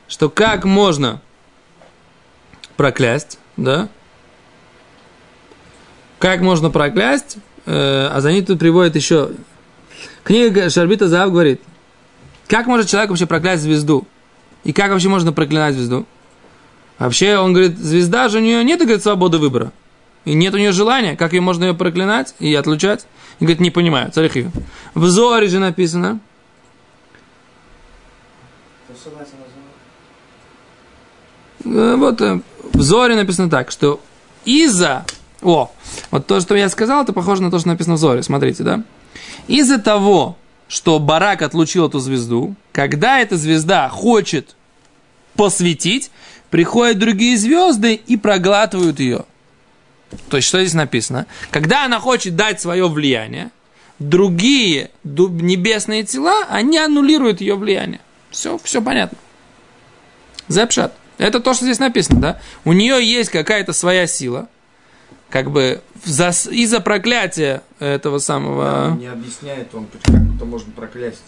что 0.09 0.31
как 0.31 0.65
можно 0.65 1.21
проклясть, 2.79 3.39
да, 3.59 3.91
как 6.19 6.41
можно 6.41 6.71
проклясть, 6.71 7.37
э, 7.67 8.09
а 8.11 8.19
за 8.23 8.33
ним 8.33 8.47
тут 8.47 8.59
приводит 8.59 8.97
еще... 8.97 9.33
Книга 10.25 10.71
Шарбита 10.71 11.07
Заав 11.07 11.33
говорит, 11.33 11.61
как 12.47 12.67
может 12.67 12.89
человек 12.89 13.11
вообще 13.11 13.27
проклясть 13.27 13.63
звезду? 13.63 14.09
И 14.65 14.73
как 14.73 14.91
вообще 14.91 15.11
можно 15.11 15.35
проклинать 15.35 15.75
звезду? 15.75 16.07
Вообще, 16.99 17.37
он 17.37 17.53
говорит, 17.53 17.77
звезда 17.77 18.31
же 18.31 18.39
у 18.39 18.41
нее 18.41 18.65
нет, 18.65 18.81
говорит, 18.81 19.03
свободы 19.03 19.37
выбора. 19.37 19.71
И 20.29 20.35
нет 20.35 20.53
у 20.53 20.59
нее 20.59 20.73
желания, 20.73 21.17
как 21.17 21.33
ее 21.33 21.41
можно 21.41 21.65
ее 21.65 21.75
проклинать 21.75 22.35
и 22.39 22.55
отлучать. 22.55 23.07
И 23.41 23.45
говорит, 23.45 23.61
не 23.61 23.71
понимаю, 23.71 24.13
царь 24.13 24.31
ее. 24.35 24.51
В 24.93 25.07
Зоре 25.07 25.49
же 25.49 25.59
написано, 25.59 26.21
э, 31.65 31.95
вот 31.97 32.21
э, 32.21 32.41
в 32.75 32.83
Зоре 32.83 33.17
написано 33.17 33.49
так, 33.49 33.71
что 33.71 34.03
из-за, 34.45 35.07
о, 35.41 35.73
вот 36.11 36.27
то, 36.27 36.41
что 36.41 36.55
я 36.57 36.69
сказал, 36.69 37.05
это 37.05 37.15
похоже 37.15 37.41
на 37.41 37.51
то, 37.51 37.59
что 37.59 37.69
написано 37.69 37.95
в 37.95 37.99
Зоре, 37.99 38.23
смотрите, 38.23 38.63
да? 38.65 38.85
Из-за 39.47 39.79
того, 39.79 40.37
что 40.69 40.99
Барак 40.99 41.41
отлучил 41.41 41.87
эту 41.87 42.01
звезду, 42.01 42.55
когда 42.73 43.19
эта 43.19 43.39
звезда 43.39 43.89
хочет 43.89 44.57
посветить, 45.37 46.11
приходят 46.51 46.99
другие 46.99 47.39
звезды 47.39 47.95
и 47.95 48.19
проглатывают 48.19 49.01
ее. 49.01 49.25
То 50.31 50.37
есть, 50.37 50.49
что 50.49 50.61
здесь 50.61 50.75
написано? 50.75 51.27
Когда 51.51 51.85
она 51.85 52.01
хочет 52.01 52.35
дать 52.37 52.61
свое 52.61 52.89
влияние, 52.89 53.51
другие 53.99 54.91
небесные 55.05 56.05
тела, 56.05 56.45
они 56.49 56.79
аннулируют 56.79 57.41
ее 57.41 57.57
влияние. 57.57 58.01
Все, 58.31 58.59
все 58.59 58.81
понятно. 58.83 59.19
Зепшат. 60.49 60.95
Это 61.19 61.41
то, 61.41 61.53
что 61.53 61.65
здесь 61.65 61.79
написано, 61.79 62.21
да? 62.21 62.41
У 62.65 62.73
нее 62.73 63.05
есть 63.05 63.31
какая-то 63.31 63.73
своя 63.73 64.07
сила, 64.07 64.49
как 65.31 65.51
бы 65.51 65.83
за- 66.05 66.29
из-за 66.51 66.81
проклятия 66.81 67.63
этого 67.81 68.19
самого... 68.19 68.97
Не 68.99 69.09
объясняет 69.09 69.75
он, 69.75 69.87
как 69.87 70.15
это 70.15 70.45
можно 70.45 70.73
проклясть 70.73 71.23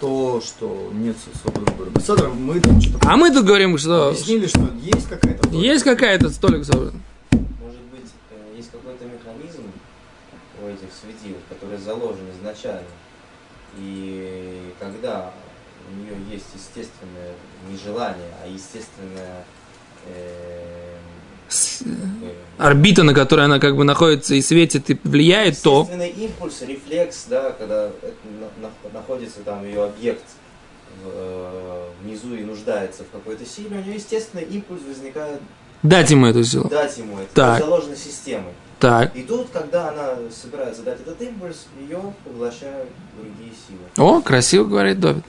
то, 0.00 0.40
что 0.44 0.90
нет 0.94 1.16
свободы 1.42 1.70
выбора. 1.72 2.30
Мы 2.34 2.60
А 3.02 3.16
мы 3.16 3.30
тут 3.32 3.44
говорим, 3.44 3.76
что 3.78 4.08
объяснили, 4.08 4.46
что 4.46 4.70
есть 4.80 5.08
какая-то... 5.08 5.48
есть 5.50 5.84
какая-то 5.84 6.30
столик 6.30 6.64
свободы. 6.64 6.92
Может 7.32 7.80
быть, 7.92 8.08
э, 8.30 8.56
есть 8.56 8.70
какой-то 8.70 9.04
механизм 9.04 9.64
у 10.62 10.68
этих 10.68 10.88
светил, 11.02 11.36
который 11.68 11.78
заложен 11.78 12.24
изначально. 12.38 12.82
И 13.76 14.72
когда 14.80 15.30
у 15.90 15.94
нее 15.94 16.14
есть 16.30 16.46
естественное 16.54 17.34
не 17.68 17.76
желание, 17.76 18.32
а 18.42 18.48
естественное 18.48 19.44
э, 20.06 20.96
Орбита, 22.58 23.02
на 23.04 23.14
которой 23.14 23.44
она 23.46 23.58
как 23.58 23.76
бы 23.76 23.84
находится 23.84 24.34
и 24.34 24.42
светит, 24.42 24.90
и 24.90 24.98
влияет, 25.04 25.60
то... 25.62 25.80
естественный 25.80 26.10
импульс, 26.10 26.62
рефлекс, 26.62 27.26
да, 27.28 27.52
когда 27.52 27.90
находится 28.92 29.40
там 29.40 29.64
ее 29.64 29.84
объект 29.84 30.24
э, 31.04 31.88
внизу 32.02 32.34
и 32.34 32.44
нуждается 32.44 33.04
в 33.04 33.10
какой-то 33.10 33.46
силе, 33.46 33.78
у 33.78 33.82
нее 33.82 33.94
естественный 33.94 34.44
импульс 34.44 34.82
возникает 34.86 35.40
Дать 35.82 36.10
ему 36.10 36.26
эту 36.26 36.42
силу. 36.42 36.68
дать 36.68 36.98
ему 36.98 37.18
это, 37.18 37.34
Так. 37.34 37.58
это 37.58 37.66
заложено 37.66 37.96
системой. 37.96 38.52
Так. 38.80 39.14
И 39.16 39.22
тут, 39.22 39.48
когда 39.50 39.88
она 39.88 40.14
собирается 40.30 40.82
дать 40.82 41.00
этот 41.00 41.20
импульс, 41.20 41.66
ее 41.80 42.00
поглощают 42.24 42.88
другие 43.20 43.52
силы. 43.66 43.80
О, 43.96 44.20
красиво 44.20 44.64
говорит 44.64 45.00
Довид. 45.00 45.24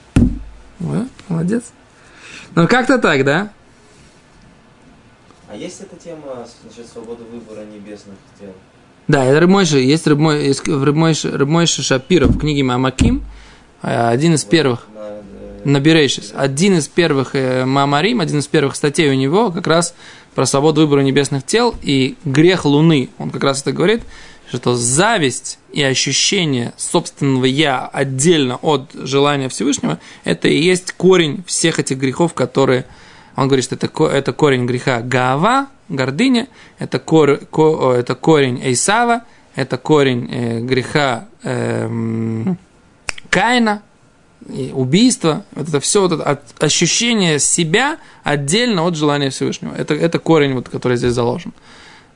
О, 0.80 1.06
молодец. 1.28 1.64
Ну, 2.54 2.68
как-то 2.68 2.98
так, 2.98 3.24
да? 3.24 3.50
А 5.48 5.56
есть 5.56 5.80
эта 5.80 5.96
тема 5.96 6.46
насчет 6.64 6.86
свободы 6.86 7.24
выбора 7.24 7.64
небесных 7.64 8.14
тел? 8.38 8.52
Да, 9.08 9.24
это 9.24 9.40
Рыбмойша, 9.40 9.78
есть 9.78 10.06
Рыбмой- 10.06 10.46
есть 10.46 10.66
в 10.68 10.84
Рыбмойше, 10.84 11.36
Рыбмойше 11.36 11.82
Шапира 11.82 12.26
в 12.26 12.38
книге 12.38 12.62
Мамаким, 12.62 13.24
э, 13.82 14.08
один 14.08 14.34
из 14.34 14.44
первых, 14.44 14.86
На, 14.94 15.19
на 15.64 15.80
Берейшис, 15.80 16.32
один 16.36 16.78
из 16.78 16.88
первых 16.88 17.34
э, 17.34 17.64
Мамарим, 17.64 18.20
один 18.20 18.38
из 18.38 18.46
первых 18.46 18.76
статей 18.76 19.10
у 19.10 19.14
него 19.14 19.50
как 19.50 19.66
раз 19.66 19.94
про 20.34 20.46
свободу 20.46 20.82
выбора 20.82 21.00
небесных 21.00 21.44
тел 21.44 21.74
и 21.82 22.16
грех 22.24 22.64
Луны. 22.64 23.10
Он 23.18 23.30
как 23.30 23.44
раз 23.44 23.62
это 23.62 23.72
говорит, 23.72 24.02
что 24.48 24.74
зависть 24.74 25.58
и 25.72 25.82
ощущение 25.82 26.72
собственного 26.76 27.44
«я» 27.44 27.86
отдельно 27.86 28.56
от 28.62 28.90
желания 28.94 29.48
Всевышнего, 29.48 29.98
это 30.24 30.48
и 30.48 30.60
есть 30.60 30.92
корень 30.92 31.44
всех 31.46 31.78
этих 31.78 31.98
грехов, 31.98 32.34
которые... 32.34 32.86
Он 33.36 33.46
говорит, 33.46 33.64
что 33.64 33.76
это, 33.76 33.88
это 34.06 34.32
корень 34.32 34.66
греха 34.66 35.00
Гава, 35.00 35.68
гордыня, 35.88 36.48
это, 36.78 36.98
кор- 36.98 37.38
ко- 37.46 37.92
это 37.92 38.14
корень 38.14 38.60
Эйсава, 38.62 39.22
это 39.54 39.78
корень 39.78 40.28
э, 40.30 40.60
греха 40.60 41.28
эм, 41.42 42.58
Каина, 43.30 43.82
убийство, 44.74 45.44
это 45.54 45.80
все 45.80 46.02
вот 46.02 46.12
это 46.12 46.24
от- 46.24 46.62
ощущение 46.62 47.38
себя 47.38 47.98
отдельно 48.22 48.86
от 48.86 48.96
желания 48.96 49.30
Всевышнего. 49.30 49.74
Это, 49.74 49.94
это 49.94 50.18
корень, 50.18 50.54
вот, 50.54 50.68
который 50.68 50.96
здесь 50.96 51.12
заложен. 51.12 51.52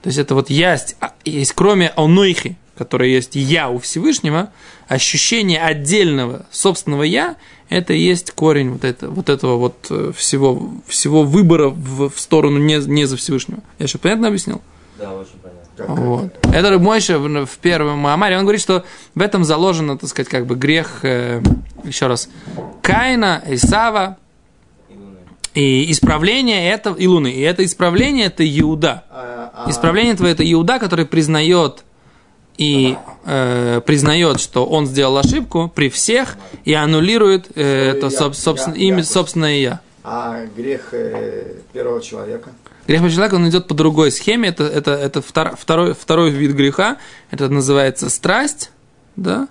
То 0.02 0.08
есть 0.08 0.18
это 0.18 0.34
вот 0.34 0.50
есть, 0.50 0.96
а, 1.00 1.12
есть 1.24 1.52
кроме 1.52 1.88
онойхи, 1.96 2.56
которое 2.76 3.08
есть 3.08 3.36
я 3.36 3.70
у 3.70 3.78
Всевышнего, 3.78 4.50
ощущение 4.88 5.60
отдельного 5.60 6.46
собственного 6.50 7.02
я, 7.04 7.36
это 7.68 7.92
и 7.92 8.00
есть 8.00 8.32
корень 8.32 8.70
вот, 8.70 8.84
это, 8.84 9.08
вот 9.08 9.28
этого 9.28 9.56
вот 9.56 9.86
э, 9.90 10.12
всего, 10.14 10.72
всего 10.86 11.22
выбора 11.22 11.68
в, 11.68 12.10
в 12.10 12.20
сторону 12.20 12.58
не, 12.58 12.76
не 12.76 13.06
за 13.06 13.16
Всевышнего. 13.16 13.60
Я 13.78 13.84
еще 13.84 13.98
понятно 13.98 14.28
объяснил? 14.28 14.60
Да, 14.98 15.12
очень 15.12 15.38
Вот. 15.78 16.32
Это 16.52 16.70
Рыбмойша 16.70 17.18
в, 17.18 17.46
в 17.46 17.58
первом 17.58 17.98
Маамаре. 17.98 18.36
Он 18.36 18.42
говорит, 18.42 18.60
что 18.60 18.84
в 19.14 19.20
этом 19.20 19.44
заложено, 19.44 19.98
так 19.98 20.08
сказать, 20.08 20.28
как 20.28 20.46
бы 20.46 20.54
грех, 20.54 21.00
э, 21.02 21.40
еще 21.84 22.06
раз, 22.06 22.28
Каина, 22.82 23.42
Исава, 23.48 24.16
И 25.54 25.90
исправление 25.92 26.70
это, 26.70 26.90
и 26.90 27.06
Луны. 27.06 27.30
И 27.30 27.40
это 27.40 27.64
исправление, 27.64 28.26
это 28.26 28.42
Иуда. 28.60 29.04
А- 29.08 29.50
а- 29.66 29.70
Исправление 29.70 30.14
твое 30.16 30.32
это 30.32 30.42
Иуда, 30.52 30.78
который 30.80 31.06
признает 31.06 31.84
и 32.58 32.96
э, 33.24 33.80
признает, 33.86 34.40
что 34.40 34.64
он 34.66 34.86
сделал 34.86 35.16
ошибку 35.18 35.70
при 35.74 35.88
всех 35.88 36.36
и 36.64 36.72
аннулирует 36.72 37.46
э, 37.56 37.90
это 37.96 38.08
соб- 38.08 38.34
собственно, 38.34 38.74
имя 38.74 39.02
собственное 39.04 39.56
я. 39.58 39.80
А 40.04 40.44
грех 40.56 40.88
э, 40.92 41.54
первого 41.72 42.00
человека? 42.00 42.50
Грех 42.86 43.02
по 43.02 43.10
человеку, 43.10 43.36
он 43.36 43.48
идет 43.48 43.66
по 43.66 43.74
другой 43.74 44.10
схеме. 44.10 44.48
Это, 44.48 44.64
это, 44.64 44.92
это 44.92 45.22
втор, 45.22 45.56
второй, 45.56 45.94
второй 45.94 46.30
вид 46.30 46.52
греха. 46.52 46.98
Это 47.30 47.48
называется 47.48 48.10
страсть, 48.10 48.70
да, 49.16 49.48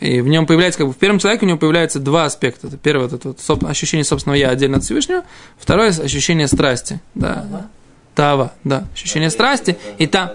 и 0.00 0.20
в 0.20 0.28
нем 0.28 0.46
появляется, 0.46 0.78
как 0.78 0.86
бы 0.86 0.92
в 0.92 0.96
первом 0.96 1.18
человеке 1.18 1.44
у 1.44 1.48
него 1.48 1.58
появляется 1.58 1.98
два 1.98 2.24
аспекта. 2.24 2.68
Это 2.68 2.76
первое, 2.76 3.06
это 3.06 3.28
вот 3.28 3.40
соб, 3.40 3.64
ощущение 3.64 4.04
собственного 4.04 4.36
я 4.36 4.50
отдельно 4.50 4.76
от 4.76 4.84
Всевышнего. 4.84 5.24
Второе, 5.58 5.88
ощущение 5.90 6.46
страсти. 6.46 7.00
Да. 7.14 7.68
Тава, 8.14 8.52
да. 8.62 8.84
Ощущение 8.94 9.30
страсти. 9.30 9.76
И 9.98 10.06
там... 10.06 10.30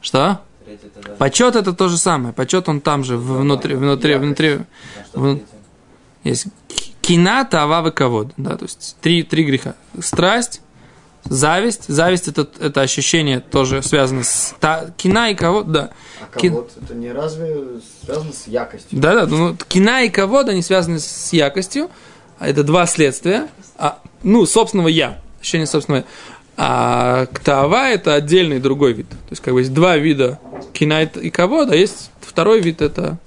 Что? 0.00 0.40
Почет 1.18 1.56
это 1.56 1.72
то 1.72 1.88
же 1.88 1.98
самое. 1.98 2.32
Почет 2.34 2.68
он 2.68 2.80
там 2.80 3.04
же, 3.04 3.16
внутри, 3.16 3.74
внутри, 3.74 4.14
внутри. 4.14 4.58
В... 5.12 5.40
Есть 6.24 6.46
кина, 7.02 7.44
тава, 7.44 7.90
ковод. 7.90 8.32
Да, 8.38 8.56
то 8.56 8.64
есть 8.64 8.96
три, 9.02 9.22
три 9.22 9.44
греха. 9.44 9.74
Страсть, 10.00 10.62
зависть. 11.24 11.84
Зависть 11.88 12.28
это, 12.28 12.48
это 12.60 12.80
ощущение 12.80 13.40
тоже 13.40 13.82
связано 13.82 14.24
с 14.24 14.54
та, 14.60 14.86
кина 14.96 15.30
и 15.30 15.34
кого, 15.34 15.62
да. 15.62 15.90
А 16.20 16.38
кого 16.38 16.66
это 16.82 16.94
не 16.94 17.12
разве 17.12 17.80
связано 18.04 18.32
с 18.32 18.46
якостью? 18.46 18.98
Да, 18.98 19.14
да, 19.14 19.26
ну, 19.26 19.56
кина 19.68 20.04
и 20.04 20.10
кого 20.10 20.40
они 20.40 20.62
связаны 20.62 20.98
с 20.98 21.32
якостью. 21.32 21.90
А 22.38 22.48
Это 22.48 22.64
два 22.64 22.86
следствия. 22.86 23.48
А, 23.78 24.00
ну, 24.22 24.44
собственного 24.46 24.88
я. 24.88 25.20
Ощущение 25.40 25.66
собственного 25.66 26.02
я. 26.02 26.06
А 26.56 27.26
ктава 27.26 27.90
это 27.90 28.14
отдельный 28.14 28.60
другой 28.60 28.92
вид. 28.92 29.08
То 29.08 29.16
есть, 29.30 29.42
как 29.42 29.54
бы 29.54 29.60
есть 29.60 29.74
два 29.74 29.96
вида 29.96 30.38
кина 30.72 31.02
и 31.02 31.30
кого, 31.30 31.64
да, 31.64 31.74
есть 31.74 32.10
второй 32.20 32.60
вид 32.60 32.80
это 32.80 33.18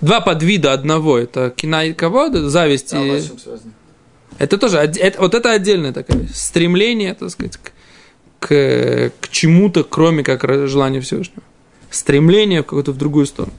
два 0.00 0.20
подвида 0.20 0.72
одного. 0.72 1.18
Это 1.18 1.50
кина 1.50 1.86
и 1.86 1.92
кого, 1.92 2.28
да, 2.28 2.48
зависть 2.48 2.92
А 2.92 2.98
и... 2.98 3.22
Это 4.38 4.58
тоже, 4.58 4.78
это, 4.78 5.20
вот 5.20 5.34
это 5.34 5.52
отдельное 5.52 5.92
такое 5.92 6.28
стремление, 6.34 7.14
так 7.14 7.30
сказать, 7.30 7.56
к, 7.56 7.72
к, 8.40 9.12
к 9.20 9.28
чему-то, 9.28 9.84
кроме 9.84 10.22
как 10.22 10.44
желания 10.68 11.00
Всевышнего. 11.00 11.42
Стремление 11.90 12.62
в 12.62 12.64
какую-то 12.64 12.92
в 12.92 12.96
другую 12.96 13.26
сторону. 13.26 13.54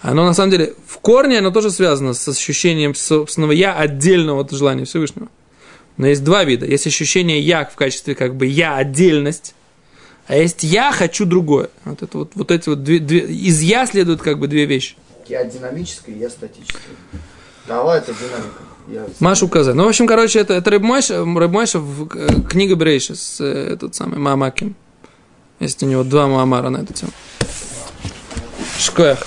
Оно 0.00 0.24
на 0.24 0.34
самом 0.34 0.50
деле 0.50 0.74
в 0.86 0.98
корне 0.98 1.38
оно 1.38 1.50
тоже 1.50 1.70
связано 1.70 2.14
с 2.14 2.26
ощущением 2.26 2.94
собственного 2.94 3.52
я 3.52 3.74
отдельного 3.74 4.40
от 4.40 4.50
желания 4.50 4.84
Всевышнего. 4.84 5.28
Но 5.96 6.06
есть 6.06 6.24
два 6.24 6.44
вида. 6.44 6.66
Есть 6.66 6.86
ощущение 6.86 7.40
я 7.40 7.64
в 7.64 7.76
качестве 7.76 8.14
как 8.14 8.34
бы 8.34 8.46
я 8.46 8.76
отдельность, 8.76 9.54
а 10.26 10.36
есть 10.36 10.62
я 10.62 10.90
хочу 10.92 11.26
другое. 11.26 11.68
Вот 11.84 12.02
это 12.02 12.18
вот, 12.18 12.32
вот 12.34 12.50
эти 12.50 12.68
вот 12.68 12.82
две, 12.82 12.98
две- 12.98 13.26
из 13.26 13.60
я 13.60 13.86
следуют 13.86 14.22
как 14.22 14.38
бы 14.38 14.48
две 14.48 14.64
вещи. 14.64 14.96
Я 15.28 15.44
динамический, 15.44 16.18
я 16.18 16.30
статический. 16.30 16.78
Тава 17.66 17.98
это 17.98 18.12
динамика. 18.14 18.62
Машу 19.20 19.46
указать. 19.46 19.74
Ну, 19.74 19.84
в 19.84 19.88
общем, 19.88 20.06
короче, 20.06 20.40
это, 20.40 20.54
это 20.54 20.70
Рыбмойша, 20.70 21.24
Рыбмойша 21.24 21.78
в 21.78 22.08
э, 22.14 22.28
книга 22.48 22.76
Брейша 22.76 23.14
с 23.14 23.40
э, 23.40 23.74
этот 23.74 23.94
самый 23.94 24.18
Маамаким. 24.18 24.74
Есть 25.60 25.82
у 25.82 25.86
него 25.86 26.02
два 26.02 26.26
Маамара 26.26 26.70
на 26.70 26.78
эту 26.78 26.92
тему. 26.92 27.12
Шкоях. 28.78 29.24